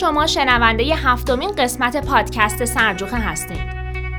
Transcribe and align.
شما 0.00 0.26
شنونده 0.26 0.84
هفتمین 0.84 1.50
قسمت 1.50 2.06
پادکست 2.06 2.64
سرجوخه 2.64 3.16
هستید. 3.16 3.60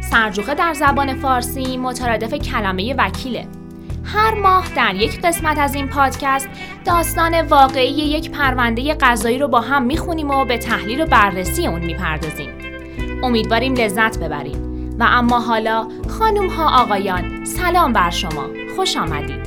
سرجوخه 0.01 0.55
در 0.55 0.73
زبان 0.73 1.13
فارسی 1.13 1.77
مترادف 1.77 2.33
کلمه 2.33 2.93
وکیله. 2.93 3.47
هر 4.03 4.33
ماه 4.33 4.65
در 4.75 4.95
یک 4.95 5.21
قسمت 5.21 5.57
از 5.57 5.75
این 5.75 5.87
پادکست 5.87 6.49
داستان 6.85 7.41
واقعی 7.41 7.91
یک 7.91 8.31
پرونده 8.31 8.93
قضایی 8.93 9.37
رو 9.37 9.47
با 9.47 9.61
هم 9.61 9.83
می‌خونیم 9.83 10.31
و 10.31 10.45
به 10.45 10.57
تحلیل 10.57 11.01
و 11.01 11.05
بررسی 11.05 11.67
اون 11.67 11.85
می‌پردازیم. 11.85 12.49
امیدواریم 13.23 13.73
لذت 13.73 14.19
ببرید. 14.19 14.57
و 14.99 15.03
اما 15.03 15.39
حالا 15.39 15.87
خانم 16.19 16.49
ها 16.49 16.81
آقایان 16.81 17.45
سلام 17.45 17.93
بر 17.93 18.09
شما 18.09 18.49
خوش 18.75 18.97
آمدید 18.97 19.46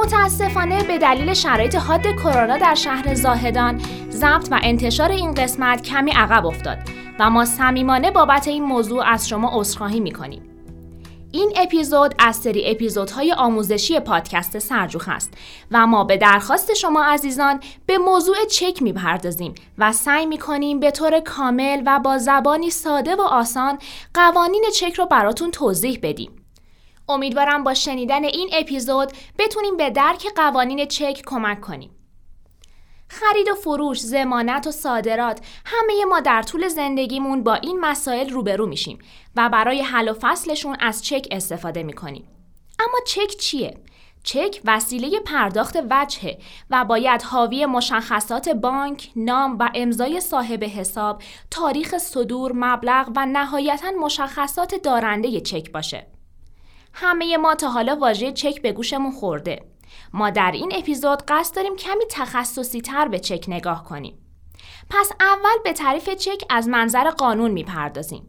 متاسفانه 0.00 0.82
به 0.82 0.98
دلیل 0.98 1.34
شرایط 1.34 1.74
حاد 1.74 2.02
کرونا 2.02 2.58
در 2.58 2.74
شهر 2.74 3.14
زاهدان 3.14 3.80
ضبط 4.10 4.48
و 4.50 4.60
انتشار 4.62 5.10
این 5.10 5.34
قسمت 5.34 5.82
کمی 5.82 6.10
عقب 6.10 6.46
افتاد 6.46 6.78
و 7.18 7.30
ما 7.30 7.44
صمیمانه 7.44 8.10
بابت 8.10 8.48
این 8.48 8.64
موضوع 8.64 9.04
از 9.06 9.28
شما 9.28 9.50
عذرخواهی 9.60 10.00
می‌کنیم 10.00 10.42
این 11.32 11.52
اپیزود 11.56 12.14
از 12.18 12.36
سری 12.36 12.70
اپیزودهای 12.70 13.32
آموزشی 13.32 14.00
پادکست 14.00 14.58
سرجوخ 14.58 15.08
است 15.08 15.34
و 15.70 15.86
ما 15.86 16.04
به 16.04 16.16
درخواست 16.16 16.74
شما 16.74 17.04
عزیزان 17.04 17.60
به 17.86 17.98
موضوع 17.98 18.36
چک 18.50 18.82
می‌پردازیم 18.82 19.54
و 19.78 19.92
سعی 19.92 20.26
می‌کنیم 20.26 20.80
به 20.80 20.90
طور 20.90 21.20
کامل 21.20 21.82
و 21.86 22.00
با 22.04 22.18
زبانی 22.18 22.70
ساده 22.70 23.16
و 23.16 23.20
آسان 23.20 23.78
قوانین 24.14 24.64
چک 24.74 24.94
رو 24.94 25.06
براتون 25.06 25.50
توضیح 25.50 25.98
بدیم. 26.02 26.39
امیدوارم 27.10 27.64
با 27.64 27.74
شنیدن 27.74 28.24
این 28.24 28.50
اپیزود 28.52 29.12
بتونیم 29.38 29.76
به 29.76 29.90
درک 29.90 30.26
قوانین 30.36 30.86
چک 30.86 31.22
کمک 31.26 31.60
کنیم. 31.60 31.90
خرید 33.08 33.48
و 33.48 33.54
فروش، 33.54 34.00
زمانت 34.00 34.66
و 34.66 34.70
صادرات 34.70 35.40
همه 35.64 36.04
ما 36.04 36.20
در 36.20 36.42
طول 36.42 36.68
زندگیمون 36.68 37.42
با 37.42 37.54
این 37.54 37.80
مسائل 37.80 38.30
روبرو 38.30 38.66
میشیم 38.66 38.98
و 39.36 39.48
برای 39.48 39.82
حل 39.82 40.08
و 40.08 40.14
فصلشون 40.20 40.76
از 40.80 41.04
چک 41.04 41.28
استفاده 41.30 41.82
می‌کنیم. 41.82 42.28
اما 42.78 42.98
چک 43.06 43.36
چیه؟ 43.36 43.80
چک 44.22 44.60
وسیله 44.64 45.20
پرداخت 45.20 45.76
وجهه 45.90 46.38
و 46.70 46.84
باید 46.84 47.22
حاوی 47.22 47.66
مشخصات 47.66 48.48
بانک، 48.48 49.10
نام 49.16 49.58
و 49.58 49.70
امضای 49.74 50.20
صاحب 50.20 50.64
حساب، 50.64 51.22
تاریخ 51.50 51.98
صدور، 51.98 52.52
مبلغ 52.54 53.08
و 53.16 53.26
نهایتا 53.26 53.90
مشخصات 53.90 54.74
دارنده 54.74 55.40
چک 55.40 55.72
باشه. 55.72 56.06
همه 56.92 57.36
ما 57.36 57.54
تا 57.54 57.68
حالا 57.68 57.96
واژه 57.96 58.32
چک 58.32 58.62
به 58.62 58.72
گوشمون 58.72 59.12
خورده. 59.12 59.64
ما 60.12 60.30
در 60.30 60.50
این 60.54 60.72
اپیزود 60.74 61.22
قصد 61.28 61.56
داریم 61.56 61.76
کمی 61.76 62.04
تخصصی 62.10 62.80
تر 62.80 63.08
به 63.08 63.18
چک 63.18 63.44
نگاه 63.48 63.84
کنیم. 63.84 64.18
پس 64.90 65.12
اول 65.20 65.62
به 65.64 65.72
تعریف 65.72 66.10
چک 66.10 66.44
از 66.50 66.68
منظر 66.68 67.10
قانون 67.10 67.50
می‌پردازیم. 67.50 68.26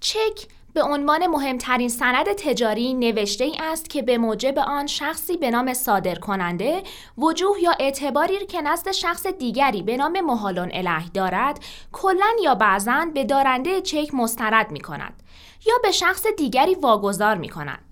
چک 0.00 0.46
به 0.74 0.82
عنوان 0.82 1.26
مهمترین 1.26 1.88
سند 1.88 2.32
تجاری 2.32 2.94
نوشته 2.94 3.44
ای 3.44 3.56
است 3.60 3.90
که 3.90 4.02
به 4.02 4.18
موجب 4.18 4.58
آن 4.58 4.86
شخصی 4.86 5.36
به 5.36 5.50
نام 5.50 5.74
صادر 5.74 6.14
کننده 6.14 6.82
وجوه 7.18 7.60
یا 7.62 7.72
اعتباری 7.80 8.46
که 8.46 8.60
نزد 8.60 8.90
شخص 8.90 9.26
دیگری 9.26 9.82
به 9.82 9.96
نام 9.96 10.20
محالون 10.20 10.70
اله 10.72 11.08
دارد 11.14 11.64
کلا 11.92 12.26
یا 12.42 12.54
بعضا 12.54 13.06
به 13.14 13.24
دارنده 13.24 13.80
چک 13.80 14.14
مسترد 14.14 14.70
می 14.70 14.80
کند 14.80 15.21
یا 15.66 15.74
به 15.82 15.90
شخص 15.90 16.26
دیگری 16.26 16.74
واگذار 16.74 17.36
می 17.36 17.48
کند. 17.48 17.84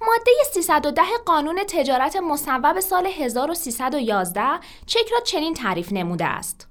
ماده 0.00 0.30
310 0.52 1.02
قانون 1.26 1.64
تجارت 1.68 2.16
مصوب 2.16 2.80
سال 2.80 3.06
1311 3.06 4.42
چک 4.86 5.08
را 5.12 5.20
چنین 5.20 5.54
تعریف 5.54 5.92
نموده 5.92 6.24
است. 6.24 6.66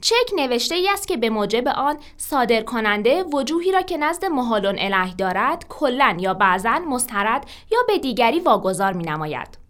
چک 0.00 0.30
نوشته 0.36 0.74
ای 0.74 0.88
است 0.88 1.08
که 1.08 1.16
به 1.16 1.30
موجب 1.30 1.68
آن 1.68 1.96
صادر 2.16 2.62
کننده 2.62 3.22
وجوهی 3.22 3.72
را 3.72 3.82
که 3.82 3.96
نزد 3.96 4.24
محالون 4.24 4.76
اله 4.78 5.14
دارد 5.14 5.66
کلا 5.68 6.16
یا 6.20 6.34
بعضا 6.34 6.78
مسترد 6.78 7.46
یا 7.72 7.78
به 7.88 7.98
دیگری 7.98 8.40
واگذار 8.40 8.92
می 8.92 9.04
نماید. 9.04 9.63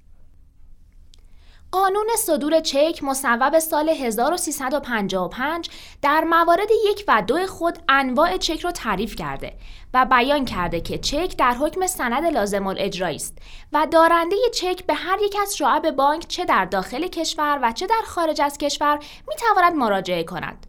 قانون 1.74 2.06
صدور 2.18 2.60
چک 2.60 2.98
مصوب 3.02 3.58
سال 3.58 3.88
1355 3.88 5.70
در 6.02 6.24
موارد 6.24 6.68
یک 6.90 7.04
و 7.08 7.22
دو 7.26 7.46
خود 7.46 7.78
انواع 7.88 8.36
چک 8.36 8.60
را 8.60 8.72
تعریف 8.72 9.16
کرده 9.16 9.52
و 9.94 10.04
بیان 10.04 10.44
کرده 10.44 10.80
که 10.80 10.98
چک 10.98 11.36
در 11.38 11.54
حکم 11.54 11.86
سند 11.86 12.24
لازم 12.24 12.66
الاجرایی 12.66 13.16
است 13.16 13.38
و 13.72 13.86
دارنده 13.90 14.36
چک 14.54 14.86
به 14.86 14.94
هر 14.94 15.18
یک 15.22 15.36
از 15.42 15.56
شعب 15.56 15.90
بانک 15.90 16.28
چه 16.28 16.44
در 16.44 16.64
داخل 16.64 17.06
کشور 17.08 17.58
و 17.62 17.72
چه 17.72 17.86
در 17.86 18.02
خارج 18.06 18.40
از 18.40 18.58
کشور 18.58 18.98
می 19.28 19.34
تواند 19.36 19.74
مراجعه 19.74 20.24
کند. 20.24 20.66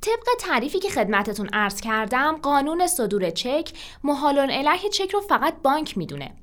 طبق 0.00 0.26
تعریفی 0.40 0.78
که 0.78 0.90
خدمتتون 0.90 1.48
عرض 1.52 1.80
کردم 1.80 2.36
قانون 2.42 2.86
صدور 2.86 3.30
چک 3.30 3.72
محالون 4.04 4.50
اله 4.50 4.88
چک 4.92 5.10
رو 5.10 5.20
فقط 5.20 5.54
بانک 5.62 5.98
می‌دونه 5.98 6.34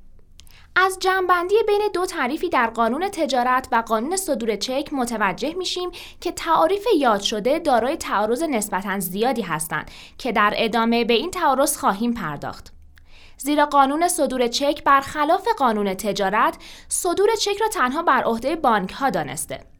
از 0.78 0.98
جمعبندی 1.00 1.54
بین 1.66 1.80
دو 1.94 2.06
تعریفی 2.06 2.48
در 2.48 2.66
قانون 2.66 3.08
تجارت 3.08 3.68
و 3.72 3.82
قانون 3.86 4.16
صدور 4.16 4.56
چک 4.56 4.88
متوجه 4.92 5.54
میشیم 5.54 5.90
که 6.20 6.32
تعاریف 6.32 6.86
یاد 6.98 7.20
شده 7.20 7.58
دارای 7.58 7.96
تعارض 7.96 8.42
نسبتا 8.42 9.00
زیادی 9.00 9.42
هستند 9.42 9.90
که 10.18 10.32
در 10.32 10.54
ادامه 10.56 11.04
به 11.04 11.14
این 11.14 11.30
تعارض 11.30 11.76
خواهیم 11.76 12.14
پرداخت. 12.14 12.72
زیرا 13.38 13.66
قانون 13.66 14.08
صدور 14.08 14.48
چک 14.48 14.84
برخلاف 14.84 15.48
قانون 15.58 15.94
تجارت 15.94 16.56
صدور 16.88 17.28
چک 17.40 17.56
را 17.60 17.68
تنها 17.68 18.02
بر 18.02 18.22
عهده 18.22 18.56
بانک 18.56 18.92
ها 18.92 19.10
دانسته. 19.10 19.75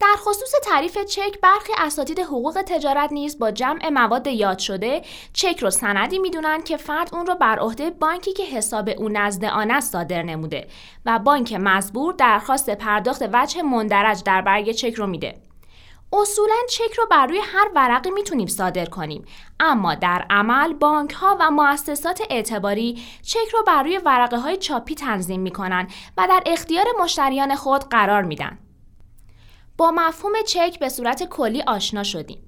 در 0.00 0.16
خصوص 0.16 0.52
تعریف 0.62 0.98
چک 0.98 1.40
برخی 1.40 1.72
اساتید 1.78 2.20
حقوق 2.20 2.62
تجارت 2.66 3.12
نیز 3.12 3.38
با 3.38 3.50
جمع 3.50 3.88
مواد 3.88 4.26
یاد 4.26 4.58
شده 4.58 5.02
چک 5.32 5.58
رو 5.60 5.70
سندی 5.70 6.18
می‌دونن 6.18 6.62
که 6.62 6.76
فرد 6.76 7.14
اون 7.14 7.26
رو 7.26 7.34
بر 7.34 7.58
عهده 7.58 7.90
بانکی 7.90 8.32
که 8.32 8.42
حساب 8.42 8.88
او 8.96 9.08
نزد 9.08 9.44
آن 9.44 9.70
است 9.70 9.92
صادر 9.92 10.22
نموده 10.22 10.68
و 11.06 11.18
بانک 11.18 11.52
مزبور 11.52 12.14
درخواست 12.14 12.70
پرداخت 12.70 13.22
وجه 13.32 13.62
مندرج 13.62 14.22
در 14.22 14.42
برگ 14.42 14.70
چک 14.70 14.94
رو 14.94 15.06
میده. 15.06 15.34
اصولا 16.12 16.54
چک 16.70 16.94
رو 16.98 17.06
بر 17.10 17.26
روی 17.26 17.40
هر 17.44 17.70
ورقی 17.74 18.10
می‌تونیم 18.10 18.46
صادر 18.46 18.86
کنیم 18.86 19.24
اما 19.60 19.94
در 19.94 20.26
عمل 20.30 20.72
بانک 20.72 21.12
ها 21.12 21.36
و 21.40 21.50
مؤسسات 21.50 22.22
اعتباری 22.30 23.02
چک 23.22 23.48
رو 23.52 23.62
بر 23.66 23.82
روی 23.82 23.98
ورقه 23.98 24.38
های 24.38 24.56
چاپی 24.56 24.94
تنظیم 24.94 25.40
می‌کنن 25.40 25.88
و 26.16 26.26
در 26.28 26.42
اختیار 26.46 26.86
مشتریان 27.00 27.54
خود 27.54 27.84
قرار 27.88 28.22
میدن. 28.22 28.58
با 29.80 29.90
مفهوم 29.90 30.32
چک 30.46 30.78
به 30.78 30.88
صورت 30.88 31.24
کلی 31.24 31.62
آشنا 31.62 32.02
شدیم. 32.02 32.38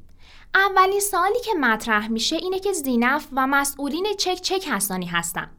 اولین 0.54 1.00
سوالی 1.00 1.40
که 1.44 1.54
مطرح 1.54 2.08
میشه 2.08 2.36
اینه 2.36 2.60
که 2.60 2.72
زینف 2.72 3.26
و 3.32 3.46
مسئولین 3.46 4.06
چک 4.18 4.34
چه 4.34 4.58
کسانی 4.58 5.06
هستند. 5.06 5.50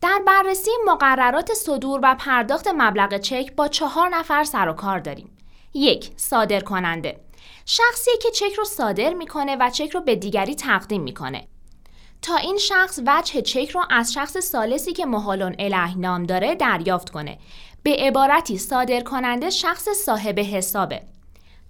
در 0.00 0.20
بررسی 0.26 0.70
مقررات 0.86 1.54
صدور 1.54 2.00
و 2.02 2.14
پرداخت 2.14 2.68
مبلغ 2.68 3.18
چک 3.18 3.52
با 3.56 3.68
چهار 3.68 4.08
نفر 4.08 4.44
سر 4.44 4.68
و 4.68 4.72
کار 4.72 4.98
داریم. 4.98 5.36
یک، 5.74 6.10
صادر 6.16 6.60
کننده. 6.60 7.20
شخصی 7.66 8.10
که 8.22 8.30
چک 8.30 8.52
رو 8.52 8.64
صادر 8.64 9.14
می‌کنه 9.14 9.56
و 9.60 9.70
چک 9.70 9.90
رو 9.90 10.00
به 10.00 10.16
دیگری 10.16 10.54
تقدیم 10.54 11.02
می‌کنه. 11.02 11.48
تا 12.22 12.36
این 12.36 12.58
شخص 12.58 13.00
وجه 13.06 13.42
چک 13.42 13.70
رو 13.70 13.82
از 13.90 14.12
شخص 14.12 14.38
سالسی 14.38 14.92
که 14.92 15.06
محالون 15.06 15.56
اله 15.58 15.98
نام 15.98 16.22
داره 16.22 16.54
دریافت 16.54 17.10
کنه 17.10 17.38
به 17.82 17.96
عبارتی 17.98 18.58
صادر 18.58 19.00
کننده 19.00 19.50
شخص 19.50 19.88
صاحب 19.88 20.38
حسابه. 20.38 21.02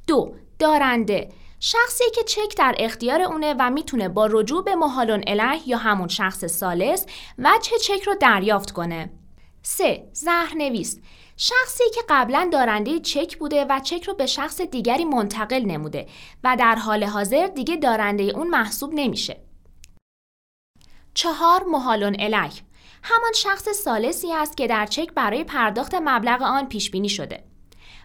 دو 0.07 0.35
دارنده 0.59 1.29
شخصی 1.61 2.05
که 2.15 2.23
چک 2.23 2.57
در 2.57 2.75
اختیار 2.79 3.23
اونه 3.23 3.55
و 3.59 3.71
می‌تونه 3.71 4.09
با 4.09 4.29
رجوع 4.31 4.65
به 4.65 4.75
محالون 4.75 5.25
اله 5.27 5.69
یا 5.69 5.79
همون 5.79 6.09
شخص 6.09 6.45
سالس 6.45 7.07
وجه 7.39 7.79
چک 7.83 8.03
رو 8.03 8.15
دریافت 8.15 8.71
کنه. 8.71 9.11
3. 9.63 10.09
زهرنویس 10.13 11.01
شخصی 11.37 11.85
که 11.95 12.01
قبلا 12.09 12.49
دارنده 12.53 13.01
چک 13.01 13.39
بوده 13.39 13.65
و 13.65 13.81
چک 13.81 14.05
رو 14.05 14.15
به 14.15 14.27
شخص 14.27 14.61
دیگری 14.61 15.05
منتقل 15.05 15.63
نموده 15.63 16.07
و 16.45 16.57
در 16.59 16.75
حال 16.75 17.05
حاضر 17.05 17.47
دیگه 17.47 17.77
دارنده 17.77 18.23
اون 18.23 18.49
محسوب 18.49 18.91
نمیشه. 18.95 19.41
چهار 21.15 21.65
محالون 21.65 22.17
اله 22.19 22.51
همان 23.03 23.33
شخص 23.33 23.69
سالسی 23.69 24.33
است 24.33 24.57
که 24.57 24.67
در 24.67 24.87
چک 24.87 25.13
برای 25.15 25.45
پرداخت 25.45 25.95
مبلغ 25.95 26.43
آن 26.43 26.69
پیش 26.69 26.91
بینی 26.91 27.09
شده. 27.09 27.45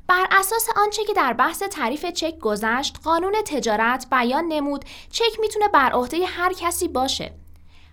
بر 0.08 0.28
اساس 0.32 0.68
آنچه 0.76 1.04
که 1.04 1.14
در 1.14 1.34
بحث 1.34 1.64
تعریف 1.64 2.06
چک 2.06 2.40
گذشت، 2.40 2.98
قانون 3.04 3.34
تجارت 3.46 4.08
بیان 4.12 4.46
نمود 4.46 4.86
چک 5.12 5.40
می‌تونه 5.40 5.68
بر 5.68 5.92
عهده 5.92 6.26
هر 6.26 6.54
کسی 6.54 6.88
باشه. 6.88 7.34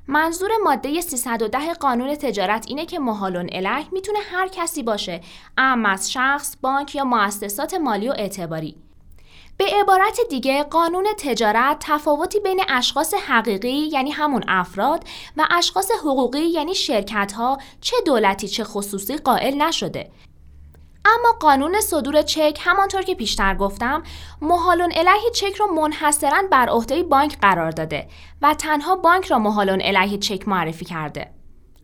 منظور 0.06 0.50
ماده 0.64 1.00
310 1.00 1.75
قانون 1.75 2.14
تجارت 2.14 2.64
اینه 2.69 2.87
که 2.87 2.99
محالون 2.99 3.49
اله 3.52 3.84
می‌تونه 3.93 4.19
هر 4.32 4.49
کسی 4.49 4.82
باشه، 4.82 5.20
اما 5.58 5.88
از 5.88 6.12
شخص، 6.12 6.56
بانک 6.60 6.94
یا 6.94 7.04
مؤسسات 7.04 7.75
مالی 7.75 8.08
و 8.08 8.12
اعتباری. 8.12 8.76
به 9.62 9.69
عبارت 9.81 10.20
دیگه 10.31 10.62
قانون 10.62 11.06
تجارت 11.19 11.76
تفاوتی 11.81 12.41
بین 12.41 12.62
اشخاص 12.69 13.14
حقیقی 13.14 13.69
یعنی 13.93 14.11
همون 14.11 14.44
افراد 14.49 15.05
و 15.37 15.47
اشخاص 15.50 15.91
حقوقی 15.91 16.41
یعنی 16.41 16.75
شرکت 16.75 17.32
ها 17.32 17.59
چه 17.81 17.97
دولتی 18.06 18.49
چه 18.49 18.64
خصوصی 18.64 19.17
قائل 19.17 19.62
نشده. 19.62 20.11
اما 21.05 21.32
قانون 21.41 21.81
صدور 21.81 22.23
چک 22.23 22.59
همانطور 22.61 23.03
که 23.03 23.14
پیشتر 23.14 23.55
گفتم 23.55 24.03
محالون 24.41 24.93
الهی 24.97 25.31
چک 25.35 25.55
رو 25.55 25.67
منحصرا 25.67 26.43
بر 26.50 26.69
عهده 26.69 27.03
بانک 27.03 27.38
قرار 27.41 27.70
داده 27.70 28.09
و 28.43 28.55
تنها 28.55 28.97
بانک 28.97 29.25
را 29.26 29.38
محالون 29.38 29.81
الهی 29.82 30.19
چک 30.19 30.49
معرفی 30.49 30.85
کرده 30.85 31.31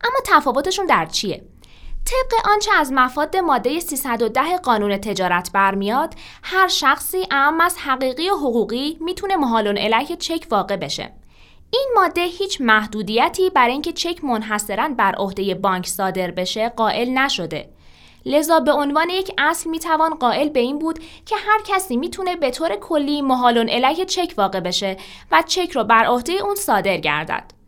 اما 0.03 0.19
تفاوتشون 0.25 0.85
در 0.85 1.05
چیه 1.05 1.43
طبق 2.09 2.49
آنچه 2.51 2.71
از 2.73 2.91
مفاد 2.93 3.37
ماده 3.37 3.79
310 3.79 4.57
قانون 4.57 4.97
تجارت 4.97 5.51
برمیاد 5.53 6.13
هر 6.43 6.67
شخصی 6.67 7.27
اهم 7.31 7.61
از 7.61 7.77
حقیقی 7.77 8.29
و 8.29 8.35
حقوقی 8.35 8.97
می‌تونه 9.01 9.35
محالون 9.35 9.77
الهی 9.77 10.15
چک 10.15 10.47
واقع 10.51 10.75
بشه. 10.75 11.11
این 11.73 11.87
ماده 11.95 12.21
هیچ 12.21 12.61
محدودیتی 12.61 13.49
برای 13.49 13.71
اینکه 13.71 13.91
چک 13.91 14.23
منحصرا 14.23 14.89
بر 14.97 15.15
عهده 15.15 15.55
بانک 15.55 15.87
صادر 15.87 16.31
بشه 16.31 16.69
قائل 16.69 17.09
نشده. 17.09 17.69
لذا 18.25 18.59
به 18.59 18.71
عنوان 18.71 19.09
یک 19.09 19.31
اصل 19.37 19.69
می‌توان 19.69 20.13
قائل 20.13 20.49
به 20.49 20.59
این 20.59 20.79
بود 20.79 20.99
که 21.25 21.35
هر 21.35 21.61
کسی 21.65 21.97
می‌تونه 21.97 22.35
به 22.35 22.51
طور 22.51 22.75
کلی 22.75 23.21
محالون 23.21 23.69
علیه 23.69 24.05
چک 24.05 24.33
واقع 24.37 24.59
بشه 24.59 24.97
و 25.31 25.43
چک 25.47 25.71
رو 25.71 25.83
بر 25.83 26.05
عهده 26.05 26.33
اون 26.33 26.55
صادر 26.55 26.97
گردد. 26.97 27.58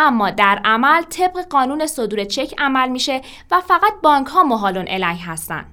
اما 0.00 0.30
در 0.30 0.60
عمل 0.64 1.02
طبق 1.02 1.48
قانون 1.50 1.86
صدور 1.86 2.24
چک 2.24 2.54
عمل 2.58 2.88
میشه 2.88 3.22
و 3.50 3.60
فقط 3.60 3.92
بانک 4.02 4.26
ها 4.26 4.42
محالون 4.42 4.86
علیه 4.86 5.30
هستن 5.30 5.66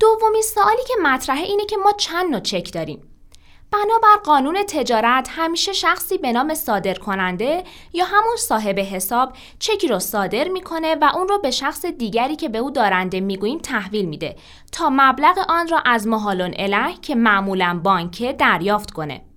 دومی 0.00 0.42
سوالی 0.42 0.82
که 0.88 0.94
مطرحه 1.02 1.42
اینه 1.42 1.66
که 1.66 1.76
ما 1.76 1.92
چند 1.92 2.30
نوع 2.30 2.40
چک 2.40 2.72
داریم 2.72 3.02
بنابر 3.70 4.16
قانون 4.24 4.62
تجارت 4.68 5.28
همیشه 5.30 5.72
شخصی 5.72 6.18
به 6.18 6.32
نام 6.32 6.54
صادر 6.54 6.94
کننده 6.94 7.64
یا 7.92 8.04
همون 8.04 8.36
صاحب 8.36 8.78
حساب 8.78 9.32
چکی 9.58 9.88
رو 9.88 9.98
صادر 9.98 10.48
می‌کنه 10.48 10.94
و 10.94 11.10
اون 11.14 11.28
رو 11.28 11.38
به 11.38 11.50
شخص 11.50 11.86
دیگری 11.86 12.36
که 12.36 12.48
به 12.48 12.58
او 12.58 12.70
دارنده 12.70 13.20
می‌گوییم 13.20 13.58
تحویل 13.58 14.04
میده 14.04 14.36
تا 14.72 14.88
مبلغ 14.92 15.38
آن 15.48 15.68
را 15.68 15.82
از 15.84 16.06
محالون 16.06 16.54
اله 16.58 16.94
که 17.02 17.14
معمولا 17.14 17.80
بانکه 17.84 18.32
دریافت 18.32 18.90
کنه. 18.90 19.29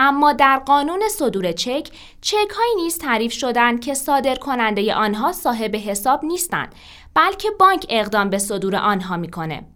اما 0.00 0.32
در 0.32 0.58
قانون 0.58 1.08
صدور 1.08 1.52
چک 1.52 1.88
چک 2.20 2.50
هایی 2.56 2.74
نیز 2.76 2.98
تعریف 2.98 3.32
شدند 3.32 3.80
که 3.80 3.94
صادر 3.94 4.34
کننده 4.34 4.94
آنها 4.94 5.32
صاحب 5.32 5.76
حساب 5.76 6.24
نیستند 6.24 6.74
بلکه 7.14 7.50
بانک 7.50 7.86
اقدام 7.88 8.30
به 8.30 8.38
صدور 8.38 8.76
آنها 8.76 9.16
می‌کنه. 9.16 9.66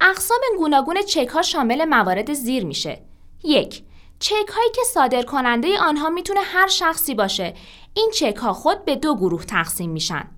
اقسام 0.00 0.38
گوناگون 0.58 1.02
چک 1.02 1.28
ها 1.28 1.42
شامل 1.42 1.84
موارد 1.84 2.32
زیر 2.32 2.64
میشه. 2.64 3.02
یک 3.44 3.82
چک 4.18 4.48
هایی 4.56 4.70
که 4.74 4.82
صادر 4.94 5.22
کننده 5.22 5.78
آنها 5.78 6.10
می‌تونه 6.10 6.40
هر 6.40 6.66
شخصی 6.66 7.14
باشه. 7.14 7.54
این 7.94 8.10
چک 8.14 8.36
ها 8.36 8.52
خود 8.52 8.84
به 8.84 8.96
دو 8.96 9.16
گروه 9.16 9.44
تقسیم 9.44 9.90
میشن. 9.90 10.28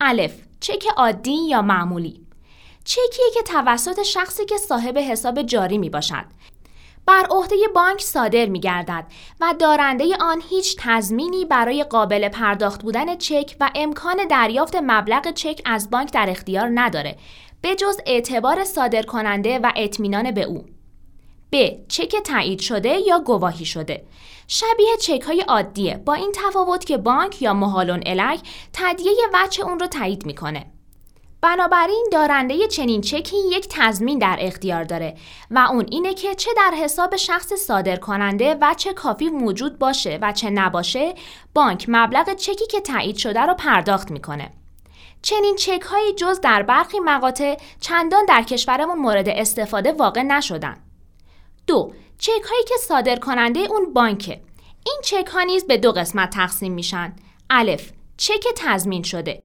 الف 0.00 0.34
چک 0.60 0.84
عادی 0.96 1.48
یا 1.48 1.62
معمولی. 1.62 2.26
چکیه 2.84 3.30
که 3.34 3.42
توسط 3.42 4.02
شخصی 4.02 4.44
که 4.44 4.56
صاحب 4.56 4.98
حساب 4.98 5.42
جاری 5.42 5.78
می 5.78 5.90
باشد. 5.90 6.24
بر 7.08 7.26
عهده 7.30 7.56
بانک 7.74 8.00
صادر 8.00 8.46
می 8.46 8.60
گردد 8.60 9.04
و 9.40 9.54
دارنده 9.58 10.16
آن 10.20 10.42
هیچ 10.50 10.76
تضمینی 10.78 11.44
برای 11.44 11.84
قابل 11.84 12.28
پرداخت 12.28 12.82
بودن 12.82 13.16
چک 13.16 13.56
و 13.60 13.70
امکان 13.74 14.16
دریافت 14.30 14.76
مبلغ 14.76 15.32
چک 15.32 15.62
از 15.64 15.90
بانک 15.90 16.12
در 16.12 16.30
اختیار 16.30 16.70
نداره 16.74 17.16
به 17.60 17.74
جز 17.74 18.00
اعتبار 18.06 18.64
صادر 18.64 19.02
کننده 19.02 19.58
و 19.58 19.72
اطمینان 19.76 20.30
به 20.30 20.42
او. 20.42 20.64
ب. 21.52 21.70
چک 21.88 22.16
تایید 22.16 22.60
شده 22.60 22.98
یا 23.06 23.20
گواهی 23.20 23.64
شده. 23.64 24.04
شبیه 24.48 24.96
چک 25.00 25.22
های 25.22 25.40
عادیه 25.40 25.96
با 25.96 26.14
این 26.14 26.32
تفاوت 26.34 26.84
که 26.84 26.96
بانک 26.96 27.42
یا 27.42 27.54
محالون 27.54 28.02
الک 28.06 28.40
تدیه 28.72 29.12
وجه 29.34 29.64
اون 29.64 29.78
رو 29.78 29.86
تایید 29.86 30.26
می‌کنه. 30.26 30.66
بنابراین 31.40 32.08
دارنده 32.12 32.66
چنین 32.68 33.00
چکی 33.00 33.36
یک 33.50 33.66
تضمین 33.70 34.18
در 34.18 34.36
اختیار 34.40 34.84
داره 34.84 35.16
و 35.50 35.58
اون 35.58 35.86
اینه 35.90 36.14
که 36.14 36.34
چه 36.34 36.50
در 36.56 36.74
حساب 36.74 37.16
شخص 37.16 37.52
صادر 37.52 37.96
کننده 37.96 38.56
و 38.60 38.74
چه 38.74 38.92
کافی 38.92 39.28
موجود 39.28 39.78
باشه 39.78 40.18
و 40.22 40.32
چه 40.32 40.50
نباشه 40.50 41.14
بانک 41.54 41.84
مبلغ 41.88 42.34
چکی 42.34 42.66
که 42.66 42.80
تایید 42.80 43.16
شده 43.16 43.40
رو 43.40 43.54
پرداخت 43.54 44.10
می‌کنه. 44.10 44.50
چنین 45.22 45.56
چک 45.56 45.82
هایی 45.82 46.14
جز 46.14 46.40
در 46.40 46.62
برخی 46.62 47.00
مقاطع 47.00 47.56
چندان 47.80 48.24
در 48.24 48.42
کشورمون 48.42 48.98
مورد 48.98 49.28
استفاده 49.28 49.92
واقع 49.92 50.22
نشدن. 50.22 50.76
دو، 51.66 51.92
چک 52.18 52.42
هایی 52.50 52.64
که 52.68 52.74
صادر 52.80 53.16
کننده 53.16 53.60
اون 53.60 53.92
بانکه. 53.92 54.40
این 54.86 55.00
چک 55.04 55.26
ها 55.26 55.42
نیز 55.42 55.66
به 55.66 55.76
دو 55.76 55.92
قسمت 55.92 56.30
تقسیم 56.30 56.72
میشن. 56.72 57.16
الف، 57.50 57.92
چک 58.16 58.44
تضمین 58.56 59.02
شده. 59.02 59.42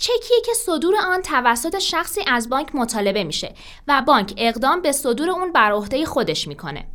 چکیه 0.00 0.40
که 0.46 0.52
صدور 0.54 0.94
آن 0.96 1.22
توسط 1.22 1.78
شخصی 1.78 2.20
از 2.26 2.48
بانک 2.48 2.74
مطالبه 2.74 3.24
میشه 3.24 3.54
و 3.88 4.02
بانک 4.06 4.34
اقدام 4.36 4.80
به 4.82 4.92
صدور 4.92 5.30
اون 5.30 5.52
بر 5.52 5.72
عهده 5.72 6.04
خودش 6.04 6.48
می‌کنه. 6.48 6.86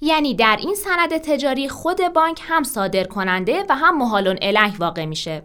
یعنی 0.00 0.34
در 0.34 0.56
این 0.60 0.74
سند 0.74 1.16
تجاری 1.16 1.68
خود 1.68 2.00
بانک 2.14 2.40
هم 2.42 2.62
صادر 2.62 3.04
کننده 3.04 3.64
و 3.68 3.74
هم 3.74 3.98
محالون 3.98 4.38
اله 4.42 4.76
واقع 4.78 5.04
میشه. 5.04 5.42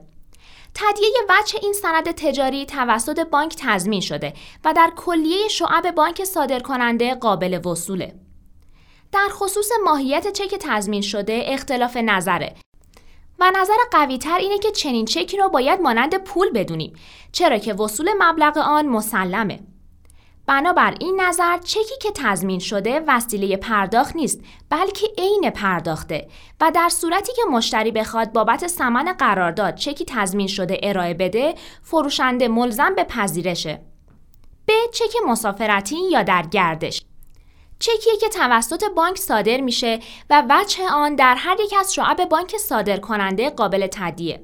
تدیه 0.73 1.09
وجه 1.29 1.59
این 1.61 1.73
سند 1.73 2.11
تجاری 2.11 2.65
توسط 2.65 3.19
بانک 3.19 3.55
تضمین 3.59 4.01
شده 4.01 4.33
و 4.65 4.73
در 4.73 4.91
کلیه 4.95 5.47
شعب 5.47 5.91
بانک 5.95 6.23
صادر 6.23 6.59
کننده 6.59 7.15
قابل 7.15 7.67
وصوله. 7.67 8.15
در 9.11 9.27
خصوص 9.31 9.69
ماهیت 9.85 10.31
چک 10.31 10.55
تضمین 10.59 11.01
شده 11.01 11.43
اختلاف 11.45 11.97
نظره 11.97 12.55
و 13.39 13.51
نظر 13.55 13.77
قوی 13.91 14.17
تر 14.17 14.37
اینه 14.37 14.57
که 14.57 14.71
چنین 14.71 15.05
چکی 15.05 15.37
رو 15.37 15.49
باید 15.49 15.81
مانند 15.81 16.23
پول 16.23 16.49
بدونیم 16.49 16.93
چرا 17.31 17.57
که 17.57 17.73
وصول 17.73 18.09
مبلغ 18.19 18.57
آن 18.57 18.85
مسلمه. 18.87 19.59
بنابر 20.47 20.95
این 20.99 21.21
نظر 21.21 21.57
چکی 21.57 21.97
که 22.01 22.11
تضمین 22.15 22.59
شده 22.59 23.03
وسیله 23.07 23.57
پرداخت 23.57 24.15
نیست 24.15 24.41
بلکه 24.69 25.07
عین 25.17 25.49
پرداخته 25.49 26.27
و 26.61 26.71
در 26.75 26.89
صورتی 26.89 27.33
که 27.33 27.41
مشتری 27.51 27.91
بخواد 27.91 28.33
بابت 28.33 28.67
ثمن 28.67 29.13
قرارداد 29.13 29.75
چکی 29.75 30.05
تضمین 30.07 30.47
شده 30.47 30.79
ارائه 30.83 31.13
بده 31.13 31.55
فروشنده 31.83 32.47
ملزم 32.47 32.95
به 32.95 33.03
پذیرشه 33.03 33.81
به 34.65 34.73
چک 34.93 35.13
مسافرتی 35.27 36.09
یا 36.11 36.23
در 36.23 36.45
گردش 36.51 37.01
چکیه 37.85 38.17
که 38.17 38.29
توسط 38.29 38.83
بانک 38.95 39.17
صادر 39.17 39.61
میشه 39.61 39.99
و 40.29 40.43
وجه 40.49 40.89
آن 40.91 41.15
در 41.15 41.35
هر 41.35 41.57
یک 41.59 41.73
از 41.79 41.93
شعب 41.93 42.29
بانک 42.29 42.57
صادر 42.57 42.97
کننده 42.97 43.49
قابل 43.49 43.87
تدیه 43.91 44.41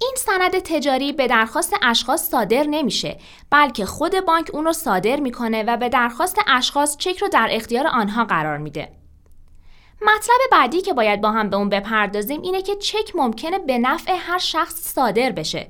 این 0.00 0.14
سند 0.16 0.58
تجاری 0.58 1.12
به 1.12 1.26
درخواست 1.26 1.74
اشخاص 1.82 2.30
صادر 2.30 2.62
نمیشه 2.62 3.18
بلکه 3.50 3.86
خود 3.86 4.20
بانک 4.20 4.50
اون 4.52 4.64
رو 4.64 4.72
صادر 4.72 5.20
می‌کنه 5.20 5.62
و 5.62 5.76
به 5.76 5.88
درخواست 5.88 6.38
اشخاص 6.46 6.96
چک 6.96 7.18
رو 7.18 7.28
در 7.28 7.48
اختیار 7.50 7.86
آنها 7.86 8.24
قرار 8.24 8.58
میده. 8.58 8.92
مطلب 10.02 10.40
بعدی 10.52 10.80
که 10.80 10.92
باید 10.92 11.20
با 11.20 11.30
هم 11.30 11.50
به 11.50 11.56
اون 11.56 11.68
بپردازیم 11.68 12.40
اینه 12.42 12.62
که 12.62 12.76
چک 12.76 13.16
ممکنه 13.16 13.58
به 13.58 13.78
نفع 13.78 14.16
هر 14.18 14.38
شخص 14.38 14.74
صادر 14.94 15.32
بشه. 15.32 15.68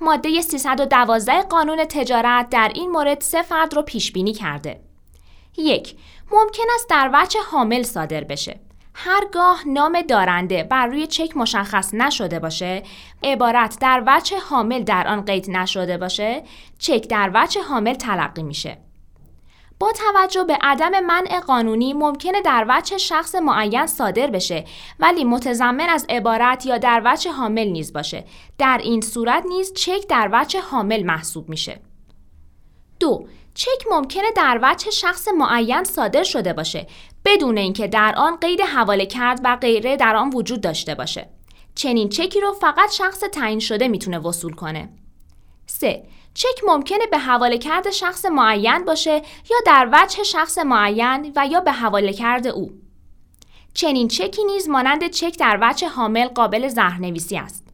ماده 0.00 0.40
312 0.40 1.42
قانون 1.42 1.84
تجارت 1.84 2.48
در 2.48 2.72
این 2.74 2.90
مورد 2.90 3.20
سه 3.20 3.42
فرد 3.42 3.74
رو 3.74 3.82
پیش 3.82 4.12
بینی 4.12 4.32
کرده. 4.32 4.80
یک 5.56 5.96
ممکن 6.32 6.64
است 6.74 6.88
در 6.88 7.10
وجه 7.14 7.40
حامل 7.50 7.82
صادر 7.82 8.24
بشه. 8.24 8.60
هرگاه 8.94 9.62
نام 9.66 10.02
دارنده 10.02 10.62
بر 10.62 10.86
روی 10.86 11.06
چک 11.06 11.36
مشخص 11.36 11.94
نشده 11.94 12.38
باشه 12.38 12.82
عبارت 13.22 13.78
در 13.80 14.02
وجه 14.06 14.38
حامل 14.38 14.82
در 14.82 15.08
آن 15.08 15.24
قید 15.24 15.50
نشده 15.50 15.98
باشه 15.98 16.42
چک 16.78 17.06
در 17.08 17.30
وجه 17.34 17.62
حامل 17.62 17.94
تلقی 17.94 18.42
میشه. 18.42 18.78
با 19.78 19.92
توجه 19.92 20.44
به 20.44 20.58
عدم 20.60 21.00
منع 21.00 21.40
قانونی 21.40 21.92
ممکنه 21.92 22.42
در 22.42 22.66
وجه 22.68 22.98
شخص 22.98 23.34
معین 23.34 23.86
صادر 23.86 24.26
بشه 24.26 24.64
ولی 24.98 25.24
متضمن 25.24 25.88
از 25.88 26.06
عبارت 26.08 26.66
یا 26.66 26.78
در 26.78 27.02
وجه 27.04 27.30
حامل 27.32 27.66
نیز 27.68 27.92
باشه. 27.92 28.24
در 28.58 28.80
این 28.82 29.00
صورت 29.00 29.44
نیز 29.48 29.72
چک 29.72 30.08
در 30.08 30.30
وجه 30.32 30.60
حامل 30.60 31.02
محسوب 31.02 31.48
میشه. 31.48 31.80
دو 33.00 33.26
چک 33.54 33.86
ممکنه 33.90 34.32
در 34.36 34.60
وجه 34.62 34.90
شخص 34.90 35.28
معین 35.28 35.84
صادر 35.84 36.22
شده 36.22 36.52
باشه 36.52 36.86
بدون 37.24 37.58
اینکه 37.58 37.88
در 37.88 38.14
آن 38.16 38.36
قید 38.36 38.60
حواله 38.60 39.06
کرد 39.06 39.40
و 39.44 39.56
غیره 39.56 39.96
در 39.96 40.16
آن 40.16 40.30
وجود 40.34 40.60
داشته 40.60 40.94
باشه. 40.94 41.28
چنین 41.74 42.08
چکی 42.08 42.40
رو 42.40 42.52
فقط 42.52 42.90
شخص 42.92 43.20
تعیین 43.20 43.58
شده 43.58 43.88
می‌تونه 43.88 44.18
وصول 44.18 44.52
کنه. 44.54 44.88
3. 45.66 46.02
چک 46.34 46.64
ممکنه 46.66 47.06
به 47.10 47.18
حواله 47.18 47.58
کرد 47.58 47.90
شخص 47.90 48.26
معین 48.26 48.84
باشه 48.84 49.22
یا 49.50 49.56
در 49.66 49.88
وجه 49.92 50.22
شخص 50.22 50.58
معین 50.58 51.32
و 51.36 51.46
یا 51.46 51.60
به 51.60 51.72
حواله 51.72 52.12
کرد 52.12 52.46
او. 52.46 52.72
چنین 53.74 54.08
چکی 54.08 54.44
نیز 54.44 54.68
مانند 54.68 55.10
چک 55.10 55.38
در 55.38 55.58
وجه 55.62 55.88
حامل 55.88 56.28
قابل 56.28 56.68
زهرنویسی 56.68 57.36
است. 57.36 57.66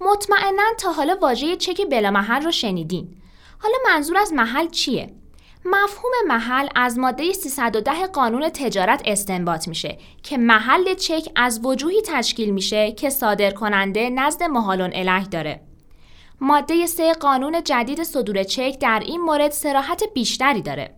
مطمئنا 0.00 0.62
تا 0.78 0.92
حالا 0.92 1.16
واژه 1.22 1.56
چک 1.56 1.80
بلامحل 1.90 2.42
رو 2.42 2.50
شنیدین. 2.50 3.17
حالا 3.58 3.74
منظور 3.86 4.16
از 4.18 4.32
محل 4.32 4.68
چیه؟ 4.68 5.14
مفهوم 5.64 6.12
محل 6.26 6.68
از 6.74 6.98
ماده 6.98 7.32
310 7.32 8.06
قانون 8.06 8.48
تجارت 8.48 9.02
استنباط 9.04 9.68
میشه 9.68 9.98
که 10.22 10.38
محل 10.38 10.94
چک 10.94 11.28
از 11.36 11.60
وجوهی 11.64 12.02
تشکیل 12.02 12.50
میشه 12.50 12.92
که 12.92 13.10
صادر 13.10 13.50
کننده 13.50 14.10
نزد 14.10 14.42
محالون 14.42 14.90
اله 14.94 15.24
داره. 15.24 15.60
ماده 16.40 16.86
3 16.86 17.12
قانون 17.12 17.62
جدید 17.64 18.02
صدور 18.02 18.42
چک 18.42 18.78
در 18.80 19.02
این 19.06 19.20
مورد 19.20 19.50
سراحت 19.50 20.04
بیشتری 20.14 20.62
داره. 20.62 20.94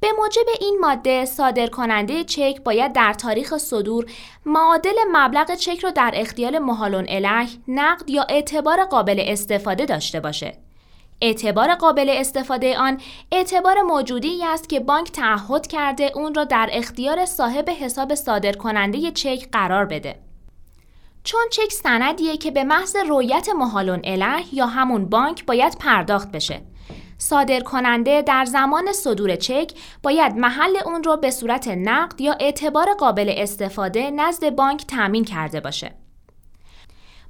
به 0.00 0.08
موجب 0.18 0.46
این 0.60 0.78
ماده 0.80 1.24
صادر 1.24 1.66
کننده 1.66 2.24
چک 2.24 2.62
باید 2.64 2.92
در 2.92 3.12
تاریخ 3.12 3.56
صدور 3.56 4.06
معادل 4.46 4.96
مبلغ 5.12 5.54
چک 5.54 5.80
را 5.80 5.90
در 5.90 6.10
اختیار 6.14 6.58
محالون 6.58 7.06
اله 7.08 7.48
نقد 7.68 8.10
یا 8.10 8.26
اعتبار 8.28 8.84
قابل 8.84 9.22
استفاده 9.26 9.84
داشته 9.86 10.20
باشه. 10.20 10.67
اعتبار 11.20 11.74
قابل 11.74 12.10
استفاده 12.10 12.78
آن 12.78 13.00
اعتبار 13.32 13.82
موجودی 13.82 14.44
است 14.44 14.68
که 14.68 14.80
بانک 14.80 15.12
تعهد 15.12 15.66
کرده 15.66 16.12
اون 16.14 16.34
را 16.34 16.44
در 16.44 16.68
اختیار 16.72 17.24
صاحب 17.24 17.70
حساب 17.70 18.14
صادر 18.14 18.52
کننده 18.52 19.10
چک 19.10 19.48
قرار 19.52 19.84
بده. 19.84 20.16
چون 21.24 21.40
چک 21.52 21.72
سندیه 21.72 22.36
که 22.36 22.50
به 22.50 22.64
محض 22.64 22.96
رویت 22.96 23.48
محالون 23.48 24.00
اله 24.04 24.54
یا 24.54 24.66
همون 24.66 25.04
بانک 25.04 25.46
باید 25.46 25.76
پرداخت 25.78 26.32
بشه. 26.32 26.60
صادر 27.18 27.60
کننده 27.60 28.22
در 28.22 28.44
زمان 28.44 28.92
صدور 28.92 29.36
چک 29.36 29.72
باید 30.02 30.36
محل 30.36 30.76
اون 30.84 31.02
رو 31.02 31.16
به 31.16 31.30
صورت 31.30 31.68
نقد 31.68 32.20
یا 32.20 32.32
اعتبار 32.40 32.94
قابل 32.94 33.32
استفاده 33.36 34.10
نزد 34.10 34.50
بانک 34.50 34.86
تأمین 34.86 35.24
کرده 35.24 35.60
باشه. 35.60 35.94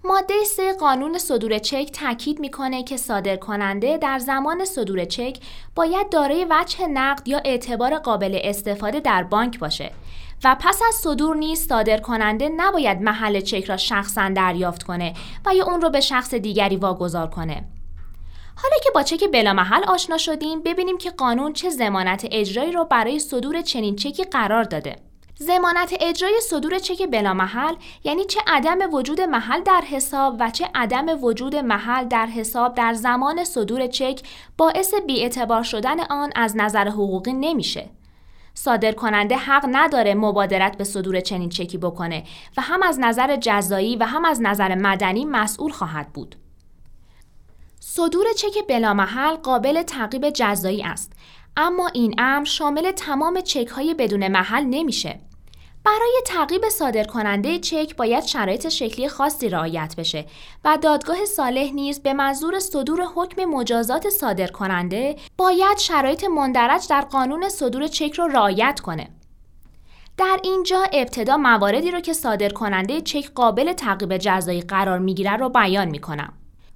ماده 0.04 0.34
3 0.44 0.72
قانون 0.72 1.18
صدور 1.18 1.58
چک 1.58 1.90
تاکید 1.92 2.40
می‌کنه 2.40 2.82
که 2.82 2.96
صادر 2.96 3.36
کننده 3.36 3.96
در 3.96 4.18
زمان 4.18 4.64
صدور 4.64 5.04
چک 5.04 5.38
باید 5.74 6.10
دارای 6.10 6.46
وجه 6.50 6.86
نقد 6.86 7.28
یا 7.28 7.38
اعتبار 7.44 7.98
قابل 7.98 8.38
استفاده 8.42 9.00
در 9.00 9.22
بانک 9.22 9.58
باشه 9.58 9.92
و 10.44 10.56
پس 10.60 10.80
از 10.88 10.94
صدور 10.94 11.36
نیز 11.36 11.66
صادر 11.66 11.98
کننده 11.98 12.48
نباید 12.48 13.02
محل 13.02 13.40
چک 13.40 13.64
را 13.64 13.76
شخصا 13.76 14.28
دریافت 14.28 14.82
کنه 14.82 15.14
و 15.46 15.54
یا 15.54 15.64
اون 15.66 15.80
رو 15.80 15.90
به 15.90 16.00
شخص 16.00 16.34
دیگری 16.34 16.76
واگذار 16.76 17.26
کنه. 17.26 17.64
حالا 18.56 18.76
که 18.84 18.90
با 18.94 19.02
چک 19.02 19.24
بلامحل 19.32 19.84
آشنا 19.84 20.18
شدیم 20.18 20.62
ببینیم 20.62 20.98
که 20.98 21.10
قانون 21.10 21.52
چه 21.52 21.70
زمانت 21.70 22.26
اجرایی 22.30 22.72
رو 22.72 22.84
برای 22.84 23.18
صدور 23.18 23.62
چنین 23.62 23.96
چکی 23.96 24.24
قرار 24.24 24.64
داده. 24.64 25.07
زمانت 25.40 25.94
اجرای 26.00 26.40
صدور 26.40 26.78
چک 26.78 27.10
بلامحل 27.10 27.74
یعنی 28.04 28.24
چه 28.24 28.40
عدم 28.46 28.94
وجود 28.94 29.20
محل 29.20 29.60
در 29.60 29.80
حساب 29.80 30.36
و 30.40 30.50
چه 30.50 30.68
عدم 30.74 31.24
وجود 31.24 31.56
محل 31.56 32.04
در 32.04 32.26
حساب 32.26 32.74
در 32.74 32.94
زمان 32.94 33.44
صدور 33.44 33.86
چک 33.86 34.20
باعث 34.56 34.94
بیاعتبار 35.06 35.62
شدن 35.62 36.00
آن 36.00 36.30
از 36.36 36.56
نظر 36.56 36.88
حقوقی 36.88 37.32
نمیشه. 37.32 37.90
صادر 38.54 38.92
کننده 38.92 39.36
حق 39.36 39.66
نداره 39.72 40.14
مبادرت 40.14 40.76
به 40.76 40.84
صدور 40.84 41.20
چنین 41.20 41.48
چکی 41.48 41.78
بکنه 41.78 42.24
و 42.56 42.62
هم 42.62 42.82
از 42.82 42.98
نظر 43.00 43.36
جزایی 43.36 43.96
و 43.96 44.04
هم 44.04 44.24
از 44.24 44.42
نظر 44.42 44.74
مدنی 44.74 45.24
مسئول 45.24 45.72
خواهد 45.72 46.12
بود. 46.12 46.36
صدور 47.80 48.26
چک 48.36 48.66
بلامحل 48.68 49.34
قابل 49.34 49.82
تعقیب 49.82 50.30
جزایی 50.30 50.82
است 50.82 51.12
اما 51.56 51.86
این 51.86 52.14
امر 52.18 52.44
شامل 52.44 52.90
تمام 52.90 53.40
چک 53.40 53.68
های 53.68 53.94
بدون 53.94 54.28
محل 54.28 54.64
نمیشه. 54.64 55.27
برای 55.84 56.22
تعقیب 56.26 56.68
صادر 56.68 57.04
کننده 57.04 57.58
چک 57.58 57.96
باید 57.96 58.24
شرایط 58.24 58.68
شکلی 58.68 59.08
خاصی 59.08 59.48
رعایت 59.48 59.94
بشه 59.98 60.26
و 60.64 60.78
دادگاه 60.82 61.24
صالح 61.24 61.70
نیز 61.74 62.00
به 62.00 62.12
منظور 62.12 62.58
صدور 62.58 63.02
حکم 63.14 63.44
مجازات 63.44 64.08
صادر 64.08 64.46
کننده 64.46 65.16
باید 65.36 65.78
شرایط 65.78 66.24
مندرج 66.24 66.88
در 66.88 67.00
قانون 67.00 67.48
صدور 67.48 67.86
چک 67.86 68.12
رو 68.12 68.26
رعایت 68.26 68.80
کنه. 68.80 69.08
در 70.16 70.40
اینجا 70.42 70.82
ابتدا 70.92 71.36
مواردی 71.36 71.90
رو 71.90 72.00
که 72.00 72.12
صادر 72.12 72.48
کننده 72.48 73.00
چک 73.00 73.32
قابل 73.34 73.72
تعقیب 73.72 74.16
جزایی 74.16 74.60
قرار 74.60 74.98
می‌گیره 74.98 75.36
رو 75.36 75.48
بیان 75.48 75.88
می‌کنم. 75.88 76.32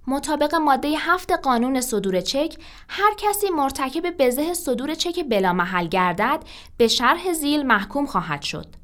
مطابق 0.06 0.54
ماده 0.54 0.88
هفت 0.88 1.32
قانون 1.32 1.80
صدور 1.80 2.20
چک 2.20 2.56
هر 2.88 3.14
کسی 3.18 3.50
مرتکب 3.50 4.10
بزه 4.18 4.54
صدور 4.54 4.94
چک 4.94 5.24
بلا 5.30 5.52
محل 5.52 5.86
گردد 5.86 6.40
به 6.76 6.88
شرح 6.88 7.32
زیل 7.32 7.62
محکوم 7.62 8.06
خواهد 8.06 8.42
شد. 8.42 8.81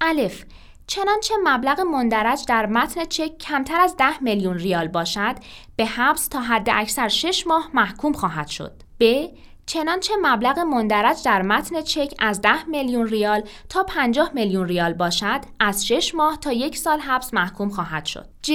الف 0.00 0.44
چنانچه 0.86 1.34
مبلغ 1.44 1.80
مندرج 1.80 2.44
در 2.46 2.66
متن 2.66 3.04
چک 3.04 3.38
کمتر 3.38 3.80
از 3.80 3.96
10 3.96 4.22
میلیون 4.22 4.58
ریال 4.58 4.88
باشد 4.88 5.34
به 5.76 5.86
حبس 5.86 6.28
تا 6.28 6.40
حد 6.40 6.68
اکثر 6.72 7.08
6 7.08 7.46
ماه 7.46 7.70
محکوم 7.74 8.12
خواهد 8.12 8.48
شد. 8.48 8.72
ب 9.00 9.26
چنانچه 9.66 10.14
مبلغ 10.22 10.58
مندرج 10.58 11.22
در 11.24 11.42
متن 11.42 11.82
چک 11.82 12.14
از 12.18 12.42
10 12.42 12.64
میلیون 12.64 13.06
ریال 13.06 13.42
تا 13.68 13.82
50 13.82 14.30
میلیون 14.34 14.68
ریال 14.68 14.92
باشد 14.92 15.40
از 15.60 15.86
6 15.86 16.14
ماه 16.14 16.36
تا 16.36 16.52
یک 16.52 16.76
سال 16.76 17.00
حبس 17.00 17.34
محکوم 17.34 17.68
خواهد 17.68 18.06
شد. 18.06 18.28
ج 18.42 18.52